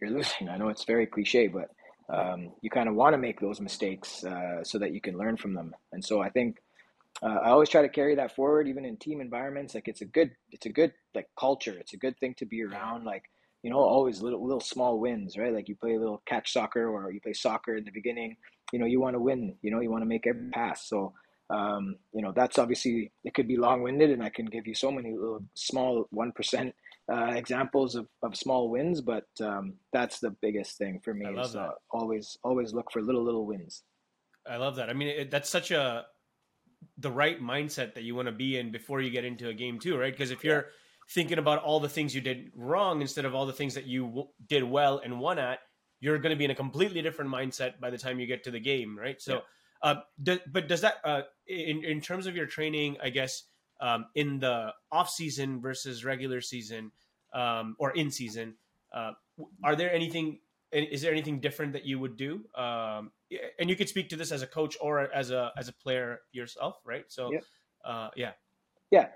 [0.01, 0.49] you're losing.
[0.49, 1.69] I know it's very cliche, but
[2.09, 5.37] um, you kind of want to make those mistakes uh, so that you can learn
[5.37, 5.75] from them.
[5.93, 6.57] And so I think
[7.23, 9.75] uh, I always try to carry that forward, even in team environments.
[9.75, 11.77] Like it's a good, it's a good like culture.
[11.79, 13.05] It's a good thing to be around.
[13.05, 13.25] Like
[13.63, 15.53] you know, always little little small wins, right?
[15.53, 18.37] Like you play a little catch soccer or you play soccer in the beginning.
[18.73, 19.57] You know, you want to win.
[19.63, 20.89] You know, you want to make every pass.
[20.89, 21.13] So
[21.51, 24.75] um, you know, that's obviously it could be long winded, and I can give you
[24.75, 26.75] so many little small one percent
[27.11, 31.27] uh, examples of, of small wins, but um, that's the biggest thing for me.
[31.27, 31.61] I love is, that.
[31.61, 33.83] Uh, always always look for little little wins.
[34.47, 34.91] I love that.
[34.91, 36.05] I mean, it, that's such a
[36.99, 39.79] the right mindset that you want to be in before you get into a game
[39.79, 40.13] too, right?
[40.13, 40.67] Because if you're
[41.11, 44.07] thinking about all the things you did wrong instead of all the things that you
[44.07, 45.61] w- did well and won at,
[46.01, 48.51] you're going to be in a completely different mindset by the time you get to
[48.51, 49.21] the game, right?
[49.21, 49.41] So, yeah.
[49.83, 53.45] uh, do, but does that, uh, in in terms of your training, I guess,
[53.81, 56.93] um, in the off season versus regular season,
[57.35, 58.57] um, or in season,
[58.93, 59.13] uh,
[59.65, 60.41] are there anything?
[60.71, 62.45] Is there anything different that you would do?
[62.55, 63.13] Um,
[63.59, 66.21] and you could speak to this as a coach or as a as a player
[66.33, 67.05] yourself, right?
[67.09, 67.41] So, yeah,
[67.85, 68.33] uh, yeah,
[68.91, 69.07] yeah,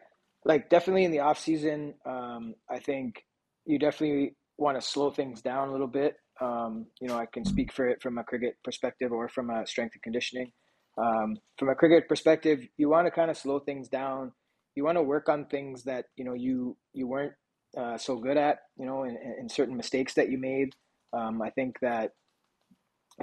[0.44, 3.24] like definitely in the off season, um, I think
[3.64, 6.16] you definitely want to slow things down a little bit.
[6.40, 9.66] Um, you know, I can speak for it from a cricket perspective or from a
[9.66, 10.52] strength and conditioning.
[10.98, 14.32] Um, from a cricket perspective, you want to kind of slow things down.
[14.74, 17.32] You want to work on things that you know you you weren't
[17.76, 18.58] uh, so good at.
[18.76, 20.70] You know, in certain mistakes that you made.
[21.12, 22.12] Um, I think that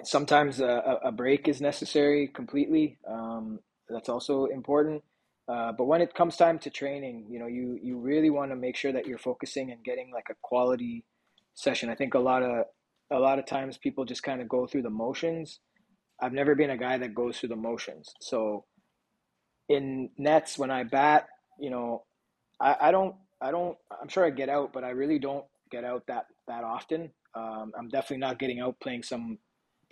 [0.04, 2.98] sometimes a, a break is necessary completely.
[3.08, 5.04] Um, that's also important.
[5.50, 8.56] Uh, but when it comes time to training, you know, you you really want to
[8.56, 11.04] make sure that you're focusing and getting like a quality
[11.56, 11.90] session.
[11.90, 12.66] I think a lot of
[13.12, 15.60] a lot of times people just kind of go through the motions.
[16.22, 18.14] I've never been a guy that goes through the motions.
[18.22, 18.66] So
[19.70, 21.28] in nets when I bat,
[21.60, 22.04] you know,
[22.60, 25.84] I, I don't I don't I'm sure I get out, but I really don't get
[25.84, 27.10] out that that often.
[27.34, 29.40] Um, I'm definitely not getting out playing some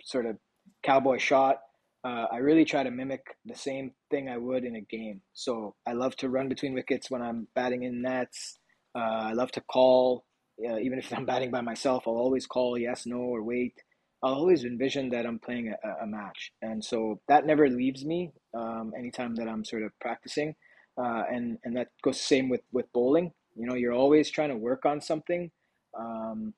[0.02, 0.36] sort of
[0.84, 1.58] cowboy shot
[2.04, 5.20] uh, I really try to mimic the same thing I would in a game.
[5.32, 8.58] So I love to run between wickets when I'm batting in nets.
[8.94, 10.24] Uh, I love to call,
[10.64, 12.04] uh, even if I'm batting by myself.
[12.06, 13.74] I'll always call yes, no, or wait.
[14.22, 18.32] I'll always envision that I'm playing a, a match, and so that never leaves me.
[18.52, 20.56] Um, anytime that I'm sort of practicing,
[21.00, 23.30] uh, and and that goes same with with bowling.
[23.54, 25.52] You know, you're always trying to work on something,
[25.96, 26.52] um,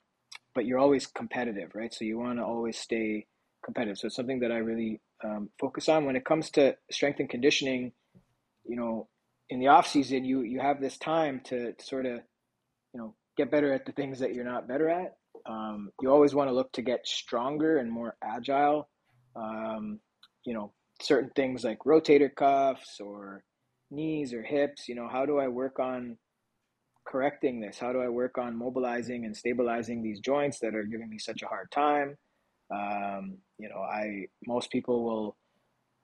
[0.54, 1.92] but you're always competitive, right?
[1.92, 3.26] So you want to always stay
[3.64, 3.98] competitive.
[3.98, 7.28] So it's something that I really um, focus on when it comes to strength and
[7.28, 7.92] conditioning.
[8.64, 9.08] You know,
[9.48, 12.20] in the off season, you you have this time to, to sort of,
[12.92, 15.16] you know, get better at the things that you're not better at.
[15.46, 18.88] Um, you always want to look to get stronger and more agile.
[19.36, 20.00] Um,
[20.44, 23.42] you know, certain things like rotator cuffs or
[23.90, 24.88] knees or hips.
[24.88, 26.18] You know, how do I work on
[27.06, 27.78] correcting this?
[27.78, 31.42] How do I work on mobilizing and stabilizing these joints that are giving me such
[31.42, 32.16] a hard time?
[32.72, 35.36] Um, you know, I most people will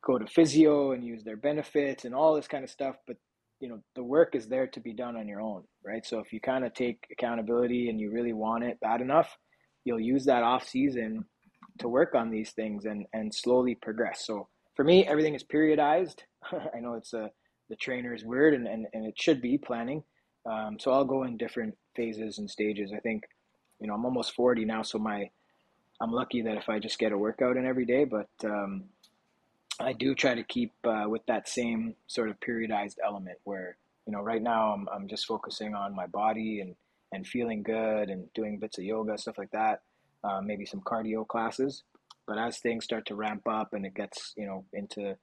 [0.05, 3.17] go to physio and use their benefits and all this kind of stuff, but
[3.61, 6.05] you know, the work is there to be done on your own, right?
[6.05, 9.35] So if you kind of take accountability and you really want it bad enough,
[9.85, 11.25] you'll use that off season
[11.79, 14.27] to work on these things and and slowly progress.
[14.27, 16.19] So for me, everything is periodized.
[16.53, 17.31] I know it's a
[17.69, 20.03] the trainer's word and, and, and it should be planning.
[20.51, 22.93] Um, so I'll go in different phases and stages.
[22.95, 23.25] I think,
[23.81, 25.29] you know, I'm almost 40 now, so my
[26.01, 28.85] I'm lucky that if I just get a workout in every day, but um,
[29.81, 34.13] I do try to keep uh, with that same sort of periodized element where, you
[34.13, 36.75] know, right now I'm, I'm just focusing on my body and,
[37.13, 39.83] and feeling good and doing bits of yoga, stuff like that,
[40.25, 41.83] uh, maybe some cardio classes.
[42.27, 45.17] But as things start to ramp up and it gets, you know, into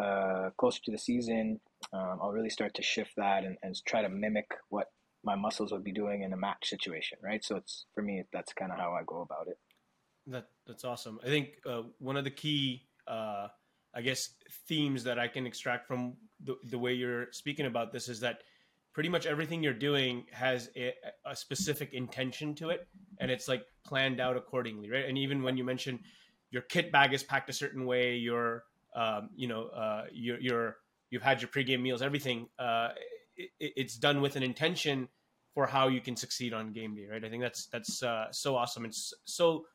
[0.00, 1.60] uh, closer to the season,
[1.92, 4.90] um, I'll really start to shift that and, and try to mimic what
[5.22, 7.44] my muscles would be doing in a match situation, right?
[7.44, 9.58] So it's for me, that's kind of how I go about it.
[10.26, 11.20] That that's awesome.
[11.22, 13.48] I think uh, one of the key, uh,
[13.94, 14.30] I guess,
[14.66, 18.42] themes that I can extract from the, the way you're speaking about this is that
[18.94, 20.94] pretty much everything you're doing has a,
[21.26, 22.86] a, specific intention to it,
[23.18, 25.04] and it's like planned out accordingly, right?
[25.06, 25.98] And even when you mention
[26.50, 30.76] your kit bag is packed a certain way, your um, you know uh, your your
[31.10, 32.48] you've had your pregame meals, everything.
[32.58, 32.90] Uh,
[33.36, 35.08] it, it's done with an intention
[35.52, 37.24] for how you can succeed on game day, right?
[37.24, 38.84] I think that's that's uh, so awesome.
[38.84, 39.66] It's so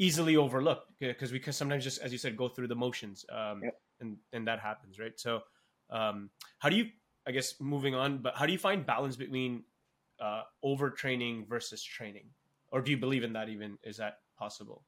[0.00, 3.60] easily overlooked because we can sometimes just, as you said, go through the motions, um,
[3.62, 3.80] yep.
[4.00, 5.18] and and that happens, right?
[5.20, 5.42] So,
[5.90, 6.86] um, how do you,
[7.28, 9.62] I guess, moving on, but how do you find balance between
[10.20, 12.26] uh, overtraining versus training,
[12.72, 13.48] or do you believe in that?
[13.48, 14.82] Even is that possible?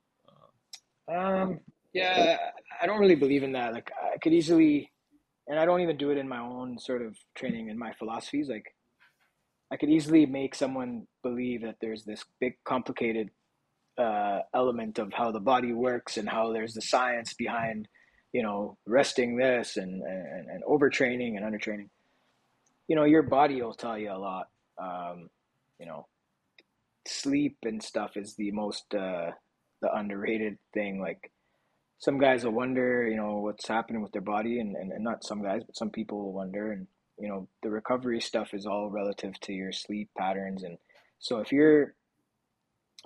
[1.09, 1.61] Um,
[1.93, 2.39] yeah,
[2.81, 3.73] I don't really believe in that.
[3.73, 4.91] Like, I could easily,
[5.49, 8.49] and I don't even do it in my own sort of training and my philosophies.
[8.49, 8.75] Like,
[9.71, 13.31] I could easily make someone believe that there's this big, complicated
[13.99, 17.89] uh, element of how the body works and how there's the science behind,
[18.33, 21.89] you know, resting this and, and, and overtraining and undertraining.
[22.89, 24.49] You know, your body will tell you a lot.
[24.79, 25.29] Um,
[25.79, 26.07] you know,
[27.07, 29.33] sleep and stuff is the most uh,
[29.81, 31.01] the underrated thing.
[31.01, 31.33] Like
[31.99, 35.25] some guys will wonder, you know, what's happening with their body, and, and, and not
[35.25, 36.73] some guys, but some people will wonder.
[36.73, 36.87] And
[37.19, 40.79] you know, the recovery stuff is all relative to your sleep patterns, and
[41.19, 41.95] so if you're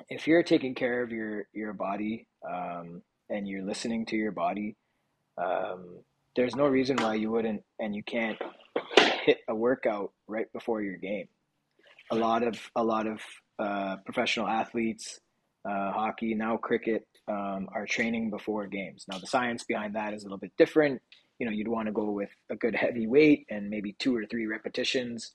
[0.09, 4.77] if you're taking care of your your body um, and you're listening to your body,
[5.39, 6.01] um,
[6.35, 8.39] there's no reason why you wouldn't and you can't
[9.25, 11.29] hit a workout right before your game.
[12.11, 13.21] A lot of a lot of
[13.59, 15.19] uh, professional athletes,
[15.69, 19.05] uh, hockey now cricket, um, are training before games.
[19.09, 21.03] Now the science behind that is a little bit different.
[21.39, 24.25] You know, you'd want to go with a good heavy weight and maybe two or
[24.27, 25.33] three repetitions.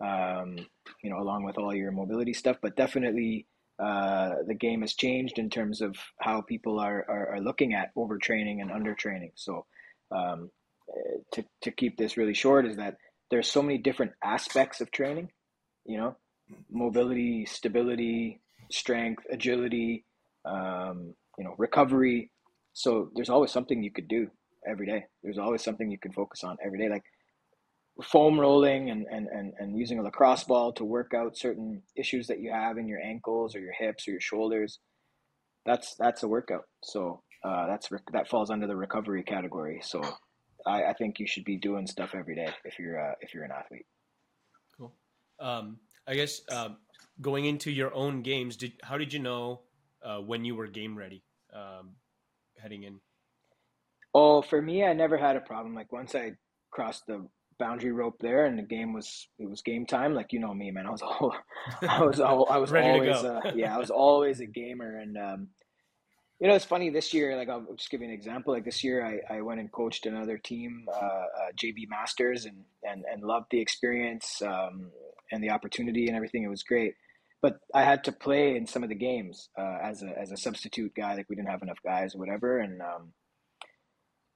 [0.00, 0.56] Um,
[1.02, 3.46] you know, along with all your mobility stuff, but definitely
[3.82, 7.94] uh, the game has changed in terms of how people are, are, are looking at
[7.96, 9.32] overtraining and undertraining.
[9.34, 9.66] So,
[10.10, 10.50] um,
[11.32, 12.96] to, to keep this really short, is that
[13.30, 15.30] there's so many different aspects of training,
[15.84, 16.16] you know,
[16.70, 20.04] mobility, stability, strength, agility,
[20.44, 22.30] um, you know, recovery.
[22.74, 24.30] So there's always something you could do
[24.66, 25.06] every day.
[25.22, 26.88] There's always something you can focus on every day.
[26.88, 27.04] Like
[28.02, 32.26] foam rolling and, and, and, and using a lacrosse ball to work out certain issues
[32.26, 34.78] that you have in your ankles or your hips or your shoulders.
[35.64, 36.64] That's that's a workout.
[36.82, 39.80] So uh, that's that falls under the recovery category.
[39.82, 40.02] So
[40.66, 43.44] I, I think you should be doing stuff every day if you're uh, if you're
[43.44, 43.86] an athlete.
[44.76, 44.92] Cool.
[45.40, 46.76] Um, I guess um,
[47.20, 49.60] going into your own games, did how did you know
[50.04, 51.22] uh, when you were game ready
[51.54, 51.92] um,
[52.58, 53.00] heading in?
[54.12, 55.74] Oh, for me, I never had a problem.
[55.74, 56.32] Like once I
[56.70, 57.26] crossed the
[57.64, 60.14] boundary rope there, and the game was it was game time.
[60.14, 60.86] Like you know me, man.
[60.86, 61.34] I was all
[61.88, 65.48] I was all, I was always uh, yeah I was always a gamer, and um,
[66.40, 67.36] you know it's funny this year.
[67.36, 68.52] Like I'll just give you an example.
[68.52, 72.64] Like this year, I, I went and coached another team, uh, uh, JB Masters, and
[72.82, 74.90] and and loved the experience um,
[75.32, 76.42] and the opportunity and everything.
[76.42, 76.94] It was great.
[77.40, 80.36] But I had to play in some of the games uh, as a as a
[80.36, 81.14] substitute guy.
[81.14, 83.12] Like we didn't have enough guys or whatever, and um,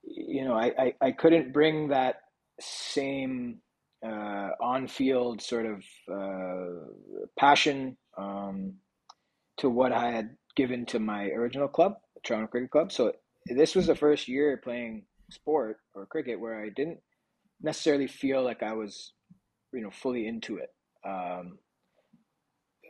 [0.02, 2.22] you know I, I, I couldn't bring that
[2.60, 3.60] same
[4.04, 8.74] uh, on-field sort of uh, passion um,
[9.58, 11.94] to what I had given to my original club,
[12.24, 12.92] Toronto Cricket Club.
[12.92, 13.12] So
[13.46, 16.98] this was the first year playing sport or cricket where I didn't
[17.60, 19.12] necessarily feel like I was,
[19.72, 20.70] you know, fully into it.
[21.04, 21.58] Um,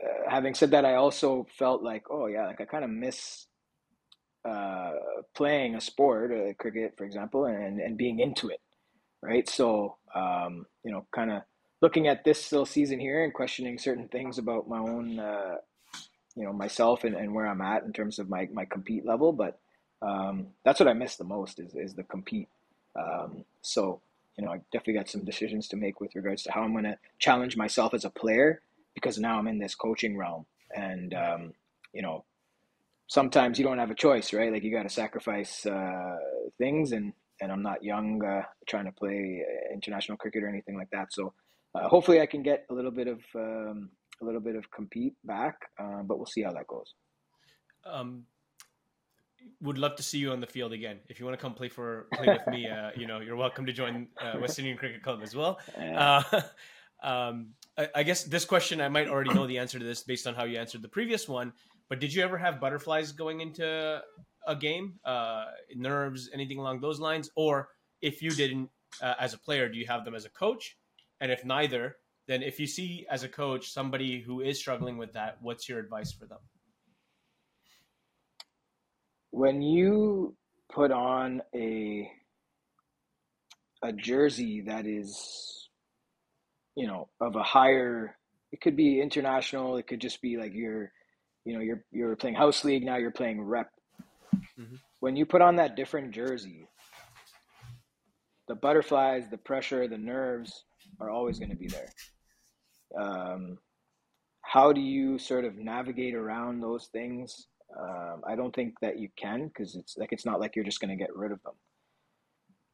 [0.03, 3.47] uh, having said that, I also felt like, oh yeah, like I kind of miss
[4.49, 4.93] uh,
[5.35, 8.61] playing a sport, uh, cricket, for example, and and being into it
[9.23, 9.49] right?
[9.49, 11.43] So, um, you know, kind of
[11.81, 15.57] looking at this still season here and questioning certain things about my own, uh,
[16.35, 19.33] you know, myself and, and where I'm at in terms of my, my compete level.
[19.33, 19.59] But
[20.03, 22.49] um, that's what I miss the most is, is the compete.
[22.97, 24.01] Um, so,
[24.37, 26.85] you know, I definitely got some decisions to make with regards to how I'm going
[26.85, 28.63] to challenge myself as a player
[28.95, 30.47] because now I'm in this coaching realm.
[30.75, 31.53] And, um,
[31.93, 32.25] you know,
[33.09, 34.53] sometimes you don't have a choice, right?
[34.53, 36.19] Like you got to sacrifice uh,
[36.59, 40.77] things and and I'm not young uh, trying to play uh, international cricket or anything
[40.77, 41.13] like that.
[41.13, 41.33] So
[41.75, 45.15] uh, hopefully I can get a little bit of um, a little bit of compete
[45.25, 46.95] back, uh, but we'll see how that goes.
[47.87, 48.25] Um,
[49.63, 50.99] would love to see you on the field again.
[51.09, 53.67] If you want to come play for play with me, uh, you know you're welcome
[53.67, 55.59] to join uh, West Indian Cricket Club as well.
[57.03, 60.27] um, I, I guess this question I might already know the answer to this based
[60.27, 61.53] on how you answered the previous one.
[61.89, 64.03] But did you ever have butterflies going into
[64.49, 65.45] a game, uh,
[65.77, 67.69] nerves, anything along those lines, or
[68.03, 68.71] if you didn't
[69.01, 70.77] uh, as a player, do you have them as a coach?
[71.21, 71.97] And if neither,
[72.27, 75.79] then if you see as a coach somebody who is struggling with that, what's your
[75.79, 76.39] advice for them?
[79.31, 80.37] When you
[80.73, 82.11] put on a
[83.83, 85.69] a jersey that is
[86.75, 88.17] you know of a higher
[88.53, 90.91] it could be international it could just be like you're
[91.45, 93.71] you know you're you're playing house league now you're playing rep
[94.59, 94.77] Mm-hmm.
[95.01, 96.67] When you put on that different jersey,
[98.49, 100.65] the butterflies, the pressure, the nerves
[101.01, 101.89] are always going to be there.
[102.99, 103.59] Um,
[104.43, 107.47] how do you sort of navigate around those things?
[107.79, 110.81] Um, I don't think that you can because it's like it's not like you're just
[110.81, 111.53] going to get rid of them.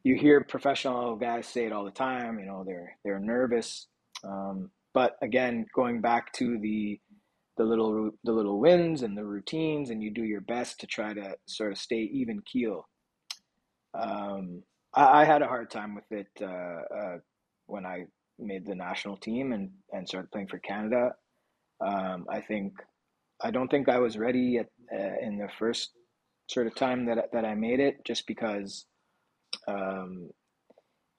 [0.04, 2.38] You hear professional guys say it all the time.
[2.38, 3.88] You know, they're they're nervous,
[4.22, 7.00] um, but again, going back to the
[7.56, 11.14] the little the little wins and the routines, and you do your best to try
[11.14, 12.88] to sort of stay even keel.
[13.94, 14.62] Um,
[14.94, 16.46] I, I, had a hard time with it uh,
[16.94, 17.18] uh,
[17.66, 18.06] when I
[18.38, 21.14] made the national team and and started playing for Canada.
[21.80, 22.72] Um, I think
[23.40, 25.90] I don't think I was ready at, uh, in the first
[26.48, 28.86] sort of time that that I made it, just because
[29.68, 30.30] um,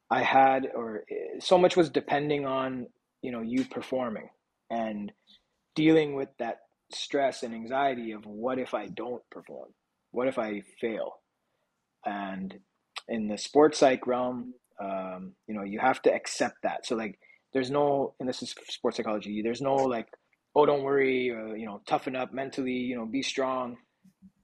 [0.10, 2.88] I had or eh, so much was depending on
[3.22, 4.30] you know you performing
[4.70, 5.12] and
[5.76, 6.58] dealing with that
[6.92, 9.70] stress and anxiety of what if I don't perform,
[10.12, 11.14] what if I fail,
[12.06, 12.54] and
[13.08, 16.86] in the sports psych realm, um, you know, you have to accept that.
[16.86, 17.20] So like,
[17.54, 19.42] there's no, and this is sports psychology.
[19.44, 20.08] There's no like
[20.56, 23.78] oh, don't worry, uh, you know, toughen up mentally, you know, be strong.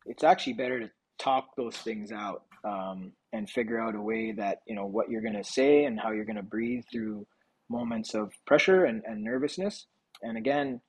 [0.06, 4.60] It's actually better to talk those things out um, and figure out a way that,
[4.68, 7.26] you know, what you're going to say and how you're going to breathe through
[7.70, 9.88] moments of pressure and, and nervousness.
[10.22, 10.82] And again,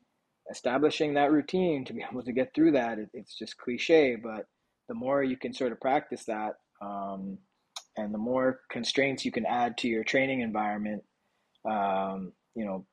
[0.53, 4.47] establishing that routine to be able to get through that, it, it's just cliche, but
[4.89, 7.39] the more you can sort of practice that um,
[7.97, 11.03] and the more constraints you can add to your training environment,
[11.69, 12.87] um, you know,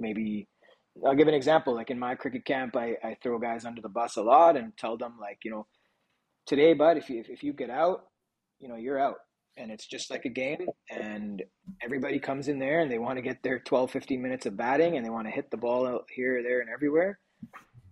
[0.00, 0.48] maybe
[1.06, 1.74] I'll give an example.
[1.74, 4.76] Like in my cricket camp, I, I throw guys under the bus a lot and
[4.76, 5.66] tell them like, you know,
[6.46, 8.04] today, bud, if you if you get out,
[8.58, 9.16] you know, you're out.
[9.58, 11.42] And it's just like a game and
[11.82, 14.96] everybody comes in there and they want to get their 12, 15 minutes of batting
[14.96, 17.18] and they want to hit the ball out here, there, and everywhere.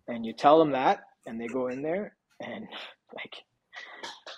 [0.07, 2.67] And you tell them that and they go in there and
[3.15, 3.35] like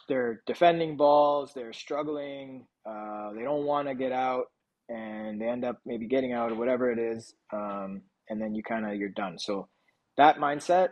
[0.09, 4.47] they're defending balls, they're struggling, uh, they don't want to get out
[4.89, 7.35] and they end up maybe getting out or whatever it is.
[7.53, 9.39] Um, and then you kind of you're done.
[9.39, 9.69] So
[10.17, 10.89] that mindset,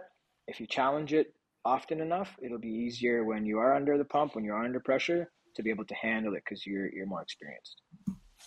[0.47, 1.35] if you challenge it
[1.65, 5.31] often enough, it'll be easier when you are under the pump, when you're under pressure,
[5.57, 7.83] to be able to handle it because you're you're more experienced.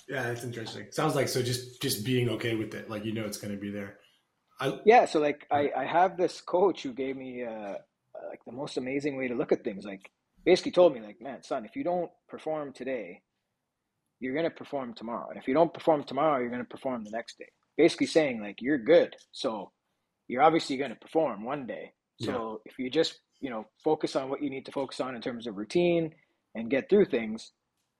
[0.07, 0.87] Yeah, that's interesting.
[0.91, 1.41] Sounds like so.
[1.41, 3.97] Just just being okay with it, like you know, it's going to be there.
[4.59, 5.05] I, yeah.
[5.05, 7.75] So like I I have this coach who gave me uh
[8.29, 9.85] like the most amazing way to look at things.
[9.85, 10.09] Like
[10.45, 13.21] basically told me like, man, son, if you don't perform today,
[14.19, 15.29] you're going to perform tomorrow.
[15.29, 17.49] And if you don't perform tomorrow, you're going to perform the next day
[17.79, 19.71] basically saying like you're good, so
[20.27, 21.93] you're obviously going to perform one day.
[22.21, 22.71] So yeah.
[22.71, 25.47] if you just you know focus on what you need to focus on in terms
[25.47, 26.11] of routine
[26.55, 27.51] and get through things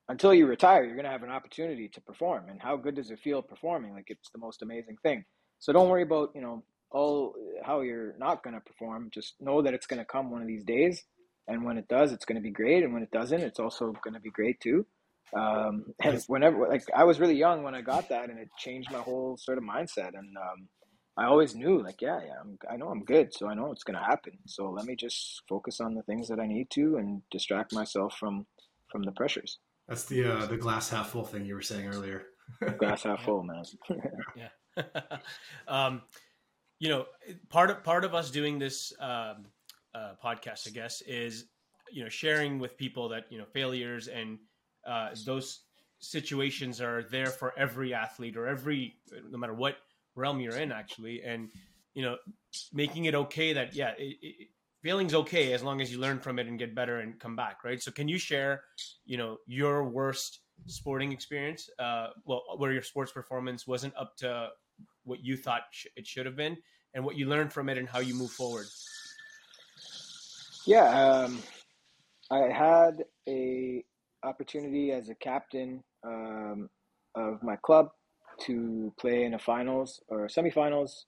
[0.10, 2.50] until you retire, you're going to have an opportunity to perform.
[2.50, 3.94] And how good does it feel performing?
[3.94, 5.24] Like it's the most amazing thing.
[5.60, 9.10] So don't worry about you know all how you're not going to perform.
[9.14, 11.04] Just know that it's going to come one of these days.
[11.48, 12.84] And when it does, it's going to be great.
[12.84, 14.86] And when it doesn't, it's also going to be great too.
[15.36, 18.92] Um, and whenever, like, I was really young when I got that, and it changed
[18.92, 20.18] my whole sort of mindset.
[20.18, 20.68] And um,
[21.20, 23.84] I always knew, like, yeah, yeah, I'm, I know I'm good, so I know it's
[23.84, 24.38] gonna happen.
[24.46, 28.16] So let me just focus on the things that I need to, and distract myself
[28.18, 28.46] from
[28.88, 29.60] from the pressures.
[29.90, 32.28] That's the uh, the glass half full thing you were saying earlier.
[32.78, 33.64] glass half full, man.
[34.38, 34.84] yeah.
[35.68, 36.04] um,
[36.80, 37.06] you know,
[37.50, 39.48] part of part of us doing this um,
[39.94, 41.48] uh, podcast, I guess, is
[41.92, 44.40] you know sharing with people that you know failures and
[44.88, 45.64] uh, those
[46.00, 48.96] situations are there for every athlete or every
[49.30, 49.76] no matter what
[50.20, 51.50] realm you're in actually and
[51.94, 52.18] you know
[52.74, 54.48] making it okay that yeah it, it,
[54.82, 57.64] feeling's okay as long as you learn from it and get better and come back
[57.64, 57.82] right?
[57.82, 58.62] So can you share
[59.06, 61.70] you know your worst sporting experience?
[61.80, 64.50] Uh well where your sports performance wasn't up to
[65.04, 66.58] what you thought sh- it should have been
[66.94, 68.68] and what you learned from it and how you move forward?
[70.66, 70.88] Yeah
[71.26, 71.42] um
[72.32, 73.84] i had a
[74.24, 76.70] opportunity as a captain um,
[77.16, 77.90] of my club
[78.46, 81.06] to play in a finals or semifinals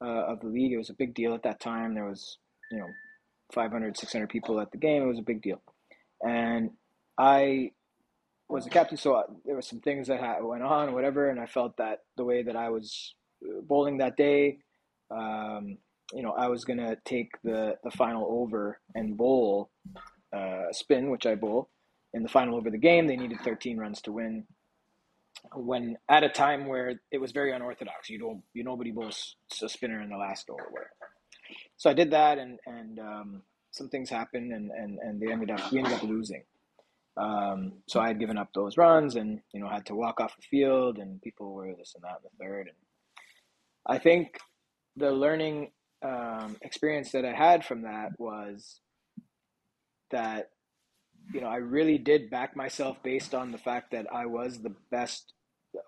[0.00, 0.72] uh, of the league.
[0.72, 1.94] It was a big deal at that time.
[1.94, 2.38] There was,
[2.70, 2.88] you know,
[3.52, 5.02] 500, 600 people at the game.
[5.02, 5.60] It was a big deal.
[6.22, 6.70] And
[7.18, 7.72] I
[8.48, 11.46] was a captain, so I, there were some things that went on, whatever, and I
[11.46, 13.14] felt that the way that I was
[13.44, 14.58] uh, bowling that day,
[15.10, 15.78] um,
[16.12, 19.70] you know, I was gonna take the the final over and bowl
[20.32, 21.70] uh, spin, which I bowl,
[22.12, 23.06] in the final over the game.
[23.06, 24.44] They needed 13 runs to win.
[25.54, 29.68] When at a time where it was very unorthodox, you don't you nobody bowls a
[29.68, 30.90] spinner in the last over.
[31.76, 35.50] So I did that, and and um, some things happened, and and and they ended
[35.50, 36.44] up we ended up losing.
[37.16, 40.36] Um, so I had given up those runs, and you know had to walk off
[40.36, 42.68] the field, and people were this and that and the third.
[42.68, 42.76] And
[43.86, 44.38] I think
[44.96, 45.72] the learning
[46.02, 48.80] um, experience that I had from that was
[50.10, 50.50] that
[51.32, 54.74] you know, I really did back myself based on the fact that I was the
[54.90, 55.32] best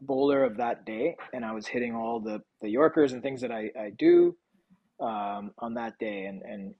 [0.00, 3.52] bowler of that day, and I was hitting all the the Yorkers and things that
[3.52, 4.36] I I do
[5.00, 6.74] um, on that day, and and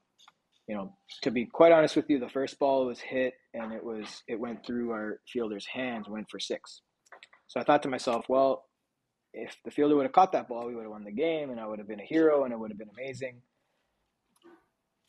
[0.67, 3.85] you know, to be quite honest with you, the first ball was hit and it
[3.85, 6.81] was it went through our fielder's hands, went for six.
[7.47, 8.65] So I thought to myself, well,
[9.33, 11.61] if the fielder would have caught that ball, we would have won the game, and
[11.61, 13.43] I would have been a hero, and it would have been amazing.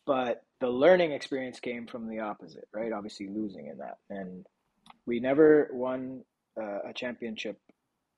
[0.05, 2.91] But the learning experience came from the opposite, right?
[2.91, 4.47] Obviously, losing in that, and
[5.05, 6.23] we never won
[6.59, 7.59] uh, a championship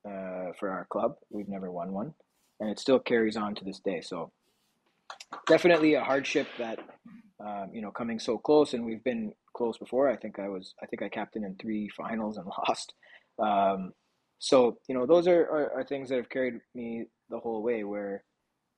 [0.05, 1.15] uh, for our club.
[1.29, 2.13] We've never won one,
[2.61, 3.99] and it still carries on to this day.
[3.99, 4.31] So,
[5.45, 6.79] definitely a hardship that
[7.45, 10.09] um, you know coming so close, and we've been close before.
[10.09, 12.93] I think I was, I think I captained in three finals and lost.
[13.39, 13.91] Um,
[14.39, 17.83] so you know, those are, are, are things that have carried me the whole way.
[17.83, 18.23] Where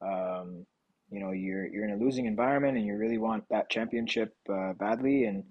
[0.02, 0.66] um,
[1.12, 4.74] you know you're you're in a losing environment and you really want that championship uh,
[4.74, 5.26] badly.
[5.26, 5.44] And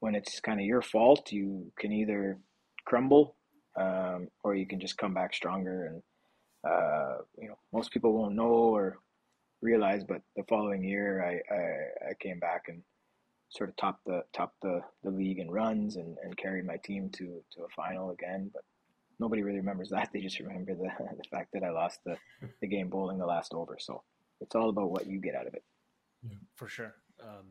[0.00, 2.38] when it's kind of your fault you can either
[2.84, 3.36] crumble
[3.76, 5.86] um, or you can just come back stronger.
[5.86, 6.02] And
[6.70, 8.98] uh, you know most people won't know or
[9.62, 12.82] realize but the following year I, I, I came back and
[13.48, 17.10] sort of topped the topped the, the league in runs and, and carried my team
[17.10, 18.50] to to a final again.
[18.52, 18.62] But
[19.18, 20.10] nobody really remembers that.
[20.12, 22.16] They just remember the, the fact that I lost the,
[22.60, 23.76] the game bowling the last over.
[23.78, 24.02] So
[24.44, 25.64] it's all about what you get out of it.
[26.54, 26.94] For sure.
[27.22, 27.46] Um,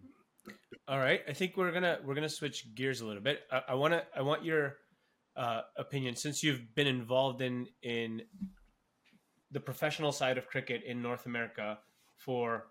[0.87, 3.41] all right, I think we're gonna we're gonna switch gears a little bit.
[3.51, 4.75] I, I wanna I want your
[5.35, 8.21] uh, opinion since you've been involved in in
[9.51, 11.79] the professional side of cricket in North America
[12.17, 12.65] for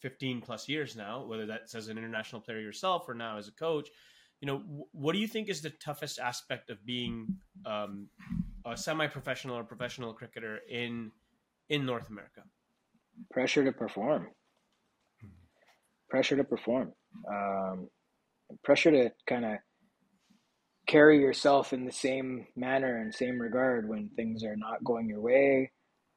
[0.00, 3.52] 15 plus years now, whether that's as an international player yourself or now as a
[3.52, 3.88] coach.
[4.40, 8.08] You know, what do you think is the toughest aspect of being um,
[8.64, 11.12] a semi-professional or professional cricketer in
[11.68, 12.42] in North America?
[13.30, 14.28] Pressure to perform.
[16.08, 16.92] Pressure to perform.
[17.30, 17.88] Um,
[18.64, 19.52] pressure to kind of
[20.86, 25.20] carry yourself in the same manner and same regard when things are not going your
[25.20, 25.70] way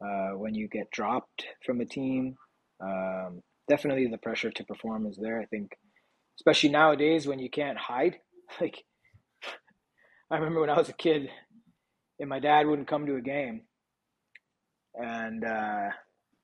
[0.04, 2.36] uh, when you get dropped from a team.
[2.84, 5.72] Um, definitely the pressure to perform is there i think
[6.38, 8.18] especially nowadays when you can't hide.
[8.62, 8.84] Like
[10.32, 11.30] i remember when i was a kid
[12.20, 13.62] and my dad wouldn't come to a game.
[14.96, 15.90] And uh,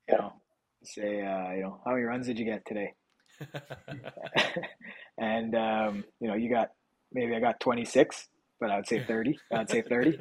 [0.08, 0.34] you know
[0.84, 2.94] say, uh, you know, how many runs did you get today?
[5.18, 6.72] and um, you know, you got
[7.14, 8.28] maybe I got 26,
[8.60, 9.40] but I would say 30.
[9.52, 10.20] I'd say 30.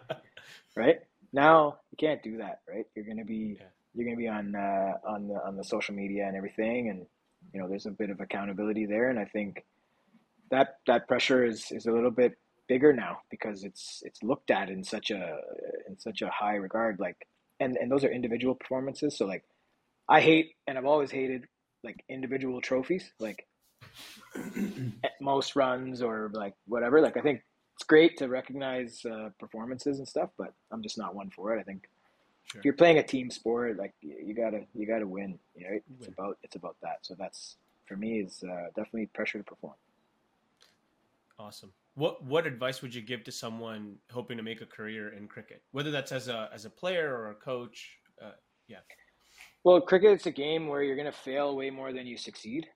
[0.76, 0.98] right
[1.32, 2.60] now, you can't do that.
[2.68, 3.66] Right, you're gonna be yeah.
[3.94, 7.06] you're gonna be on uh, on the on the social media and everything, and
[7.52, 9.64] you know, there's a bit of accountability there, and I think
[10.50, 14.68] that that pressure is is a little bit bigger now because it's it's looked at
[14.68, 15.38] in such a
[15.88, 17.16] in such a high regard like
[17.60, 19.44] and and those are individual performances so like
[20.08, 21.46] I hate and I've always hated
[21.82, 23.46] like individual trophies, like
[25.20, 27.00] most runs or like whatever.
[27.00, 27.42] Like I think
[27.74, 31.60] it's great to recognize uh, performances and stuff, but I'm just not one for it.
[31.60, 31.88] I think
[32.44, 32.60] sure.
[32.60, 35.38] if you're playing a team sport, like you gotta you gotta win.
[35.54, 36.14] You know, it's win.
[36.16, 36.98] about it's about that.
[37.02, 39.74] So that's for me is uh, definitely pressure to perform.
[41.38, 41.72] Awesome.
[41.94, 45.62] What what advice would you give to someone hoping to make a career in cricket,
[45.72, 47.98] whether that's as a as a player or a coach?
[48.22, 48.30] Uh,
[48.68, 48.78] yeah.
[49.66, 52.68] Well, cricket is a game where you're going to fail way more than you succeed.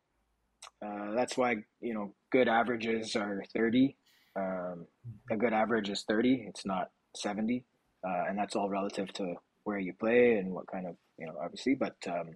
[0.84, 3.96] Uh, that's why you know good averages are 30.
[4.34, 4.86] Um,
[5.30, 6.46] a good average is 30.
[6.48, 7.64] It's not 70,
[8.04, 11.34] uh, and that's all relative to where you play and what kind of you know
[11.40, 11.76] obviously.
[11.76, 12.34] But um,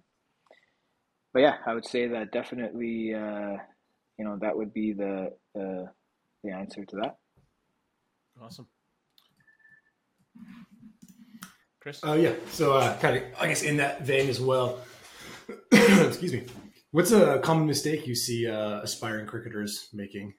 [1.33, 3.57] but yeah, I would say that definitely uh,
[4.17, 5.89] you know that would be the, the
[6.49, 7.17] answer to that.
[8.41, 8.67] Awesome.
[11.85, 11.99] Chris?
[12.01, 12.33] Oh uh, yeah.
[12.49, 14.79] So uh, kind of, I guess, in that vein as well.
[15.71, 16.45] excuse me.
[16.89, 20.33] What's a common mistake you see uh, aspiring cricketers making?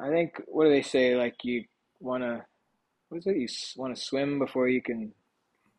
[0.00, 1.14] I think what do they say?
[1.14, 1.62] Like you
[2.00, 2.44] want to,
[3.08, 3.36] what is it?
[3.36, 3.46] You
[3.76, 5.12] want to swim before you can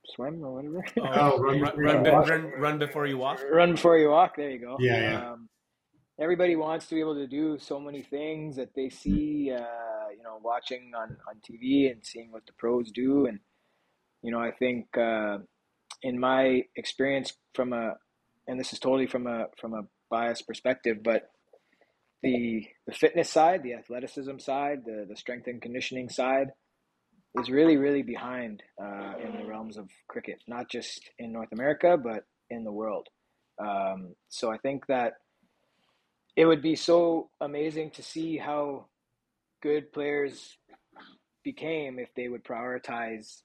[0.05, 0.85] swim or whatever.
[1.01, 3.41] Oh, run, run, run, run, run, before you walk.
[3.51, 4.37] Run before you walk.
[4.37, 4.77] There you go.
[4.79, 5.31] Yeah, yeah.
[5.31, 5.49] Um,
[6.21, 9.51] everybody wants to be able to do so many things that they see.
[9.51, 9.94] Uh,
[10.25, 13.25] know, watching on, on TV and seeing what the pros do.
[13.25, 13.39] And,
[14.21, 15.37] you know, I think uh,
[16.01, 17.93] in my experience from a,
[18.47, 21.29] and this is totally from a, from a biased perspective, but
[22.21, 26.47] the, the fitness side, the athleticism side, the, the strength and conditioning side
[27.39, 31.97] is really, really behind uh, in the realms of cricket, not just in North America,
[32.01, 33.07] but in the world.
[33.59, 35.13] Um, so I think that
[36.35, 38.87] it would be so amazing to see how
[39.65, 40.57] good players
[41.43, 43.41] became if they would prioritize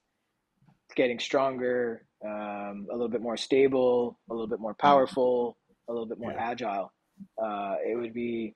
[0.94, 5.56] getting stronger, um, a little bit more stable, a little bit more powerful,
[5.88, 6.50] a little bit more yeah.
[6.50, 6.92] agile.
[7.42, 8.54] Uh, it would be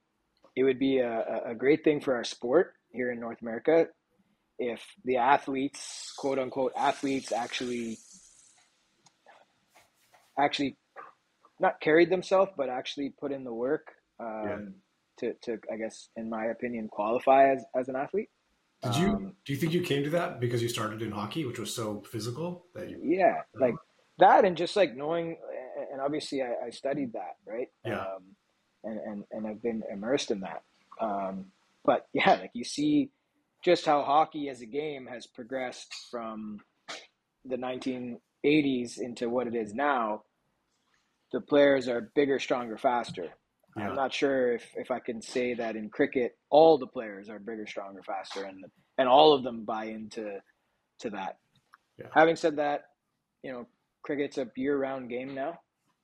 [0.57, 3.87] it would be a, a great thing for our sport here in North America
[4.59, 7.97] if the athletes, quote unquote athletes, actually
[10.39, 10.77] actually
[11.59, 13.87] not carried themselves, but actually put in the work
[14.21, 14.75] um.
[15.19, 18.29] To, to, I guess, in my opinion, qualify as, as an athlete.
[18.83, 21.47] Did you, um, do you think you came to that because you started in hockey,
[21.47, 23.75] which was so physical that you, yeah, like
[24.19, 24.45] that.
[24.45, 25.39] And just like knowing,
[25.91, 27.69] and obviously I, I studied that, right.
[27.85, 28.01] Yeah.
[28.01, 28.23] Um,
[28.85, 30.63] and, and, and I've been immersed in that.
[31.01, 31.47] Um,
[31.85, 33.11] but yeah, like you see
[33.65, 36.59] just how hockey as a game has progressed from
[37.47, 40.23] the 1980s into what it is now
[41.35, 43.29] the players are bigger, stronger, faster.
[43.77, 43.89] Yeah.
[43.89, 47.39] I'm not sure if, if I can say that in cricket, all the players are
[47.39, 48.65] bigger, stronger, faster, and
[48.99, 50.39] and all of them buy into
[51.01, 51.39] to that.
[51.99, 52.07] Yeah.
[52.15, 52.83] Having said that,
[53.43, 53.67] you know,
[54.03, 55.59] cricket's a year-round game now,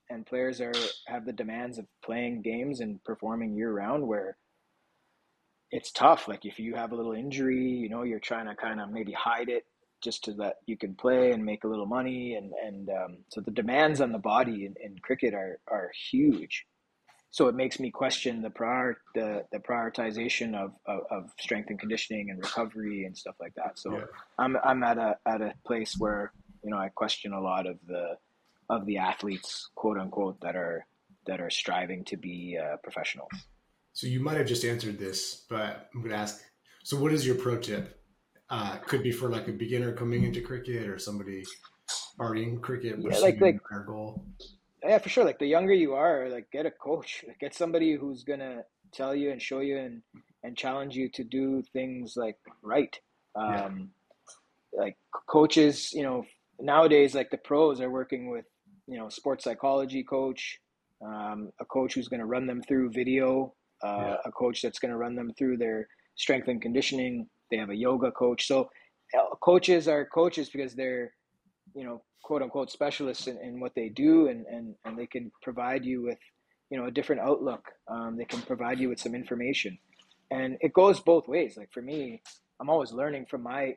[0.09, 0.73] and players are
[1.07, 4.07] have the demands of playing games and performing year-round.
[4.07, 4.37] Where
[5.71, 6.27] it's tough.
[6.27, 9.13] Like if you have a little injury, you know, you're trying to kind of maybe
[9.13, 9.65] hide it
[10.03, 12.35] just so that you can play and make a little money.
[12.35, 16.65] And, and um, so the demands on the body in, in cricket are, are huge.
[17.33, 21.79] So it makes me question the prior the, the prioritization of, of, of strength and
[21.79, 23.79] conditioning and recovery and stuff like that.
[23.79, 24.05] So yeah.
[24.39, 26.33] I'm I'm at a at a place where
[26.65, 28.17] you know I question a lot of the
[28.69, 30.87] of the athletes quote unquote that are
[31.27, 33.31] that are striving to be uh, professionals.
[33.93, 36.41] So you might have just answered this, but I'm going to ask.
[36.83, 38.01] So what is your pro tip
[38.49, 41.45] uh, could be for like a beginner coming into cricket or somebody
[42.19, 44.25] already in cricket yeah, like like their goal.
[44.83, 45.25] Yeah, for sure.
[45.25, 48.63] Like the younger you are, like get a coach, get somebody who's gonna
[48.93, 50.03] tell you and show you and
[50.43, 52.97] and challenge you to do things like right.
[53.37, 53.91] Um,
[54.73, 54.83] yeah.
[54.83, 54.97] Like
[55.29, 56.25] coaches, you know,
[56.61, 58.45] nowadays like the pros are working with
[58.87, 60.59] you know sports psychology coach,
[61.05, 64.17] um, a coach who's going to run them through video, uh, yeah.
[64.25, 67.77] a coach that's going to run them through their strength and conditioning they have a
[67.77, 68.47] yoga coach.
[68.47, 68.71] So
[69.19, 71.13] uh, coaches are coaches because they're,
[71.75, 75.31] you know, quote unquote specialists in, in what they do and, and, and they can
[75.43, 76.19] provide you with,
[76.71, 77.65] you know, a different outlook.
[77.89, 79.79] Um, they can provide you with some information
[80.31, 81.57] and it goes both ways.
[81.57, 82.23] Like for me,
[82.61, 83.75] I'm always learning from my,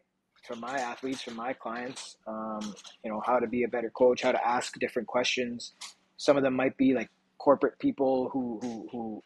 [0.47, 2.73] from my athletes, from my clients, um,
[3.03, 5.73] you know, how to be a better coach, how to ask different questions.
[6.17, 9.23] Some of them might be like corporate people who, who, who,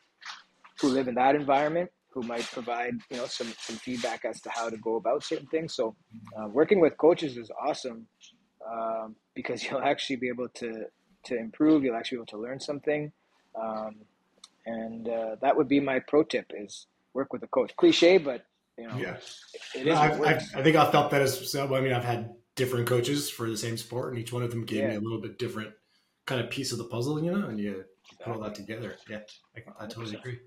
[0.79, 4.49] who live in that environment who might provide you know some some feedback as to
[4.49, 5.75] how to go about certain things.
[5.75, 5.95] So
[6.35, 8.07] uh, working with coaches is awesome
[8.71, 10.85] um, because you'll actually be able to
[11.25, 11.83] to improve.
[11.83, 13.11] You'll actually be able to learn something,
[13.55, 13.95] um,
[14.65, 17.75] and uh, that would be my pro tip: is work with a coach.
[17.75, 18.45] Cliche, but
[18.77, 19.17] you know, yeah,
[19.75, 19.97] it, it is.
[19.97, 21.73] I've, I've, i think I felt that as so.
[21.75, 24.65] I mean, I've had different coaches for the same sport, and each one of them
[24.65, 24.89] gave yeah.
[24.89, 25.73] me a little bit different
[26.25, 27.85] kind of piece of the puzzle, you know, and you
[28.21, 28.95] put all that together.
[29.09, 29.19] Yeah,
[29.55, 30.39] I, I totally agree.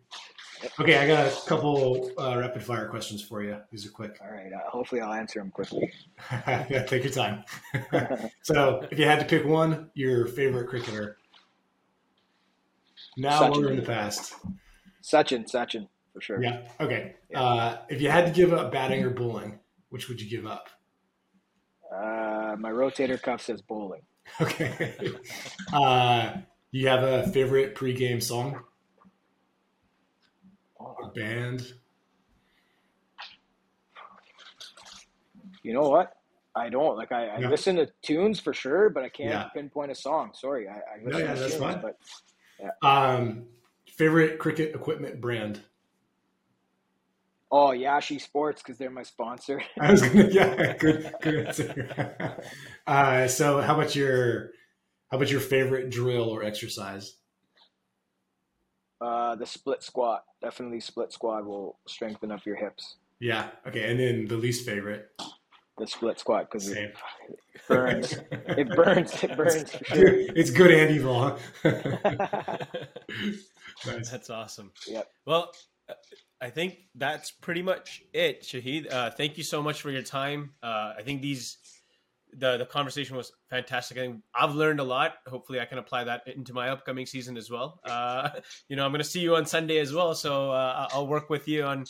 [0.79, 3.59] Okay, I got a couple uh, rapid fire questions for you.
[3.71, 4.19] These are quick.
[4.23, 4.53] All right.
[4.53, 5.93] Uh, hopefully, I'll answer them quickly.
[6.47, 7.45] yeah, take your time.
[8.43, 11.19] so, if you had to pick one, your favorite cricketer,
[13.17, 13.65] now Sachin.
[13.65, 14.35] or in the past?
[15.03, 16.43] Sachin, Sachin, for sure.
[16.43, 16.63] Yeah.
[16.81, 17.17] Okay.
[17.31, 17.43] Yeah.
[17.43, 19.59] Uh, if you had to give up batting or bowling,
[19.91, 20.69] which would you give up?
[21.93, 24.03] Uh, my rotator cuff says bowling.
[24.41, 24.95] Okay.
[25.73, 26.33] uh,
[26.71, 28.63] you have a favorite pregame song?
[31.15, 31.75] Band?
[35.63, 36.15] You know what?
[36.55, 37.13] I don't like.
[37.13, 37.49] I, I yeah.
[37.49, 39.49] listen to tunes for sure, but I can't yeah.
[39.55, 40.33] pinpoint a song.
[40.35, 41.81] Sorry, I, I listen yeah, to tunes, fine.
[41.81, 41.97] but
[42.59, 42.89] yeah.
[42.89, 43.47] Um,
[43.97, 45.61] favorite cricket equipment brand?
[47.53, 49.63] Oh, Yashi Sports because they're my sponsor.
[49.81, 52.43] I was gonna, yeah, good, good answer.
[52.87, 54.51] uh, so, how about your
[55.11, 57.17] how about your favorite drill or exercise?
[59.01, 60.25] Uh, the split squat.
[60.43, 62.97] Definitely split squat will strengthen up your hips.
[63.19, 63.49] Yeah.
[63.67, 63.91] Okay.
[63.91, 65.09] And then the least favorite.
[65.79, 66.95] The split squat because it
[67.67, 68.13] burns.
[68.31, 69.25] it burns.
[69.25, 70.09] It burns for sure.
[70.09, 71.39] It's good and evil.
[73.87, 74.11] nice.
[74.11, 74.73] That's awesome.
[74.87, 75.09] Yep.
[75.25, 75.53] Well,
[76.41, 78.93] I think that's pretty much it, Shaheed.
[78.93, 80.51] Uh, thank you so much for your time.
[80.63, 81.57] Uh, I think these
[82.37, 83.99] the the conversation was fantastic.
[83.99, 85.15] I think I've learned a lot.
[85.27, 87.81] Hopefully, I can apply that into my upcoming season as well.
[87.85, 88.31] Uh,
[88.69, 91.31] you know, I'm going to see you on Sunday as well, so uh, I'll work
[91.31, 91.85] with you on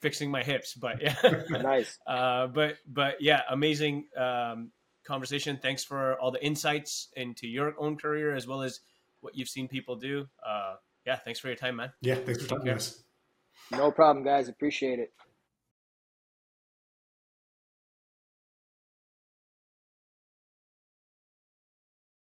[0.00, 0.74] fixing my hips.
[0.74, 1.16] But yeah,
[1.50, 1.98] nice.
[2.06, 4.70] Uh, but but yeah, amazing um,
[5.06, 5.58] conversation.
[5.60, 8.80] Thanks for all the insights into your own career as well as
[9.20, 10.26] what you've seen people do.
[10.46, 10.74] Uh,
[11.04, 11.92] yeah, thanks for your time, man.
[12.00, 13.02] Yeah, thanks for talking to us.
[13.70, 14.48] No problem, guys.
[14.48, 15.12] Appreciate it.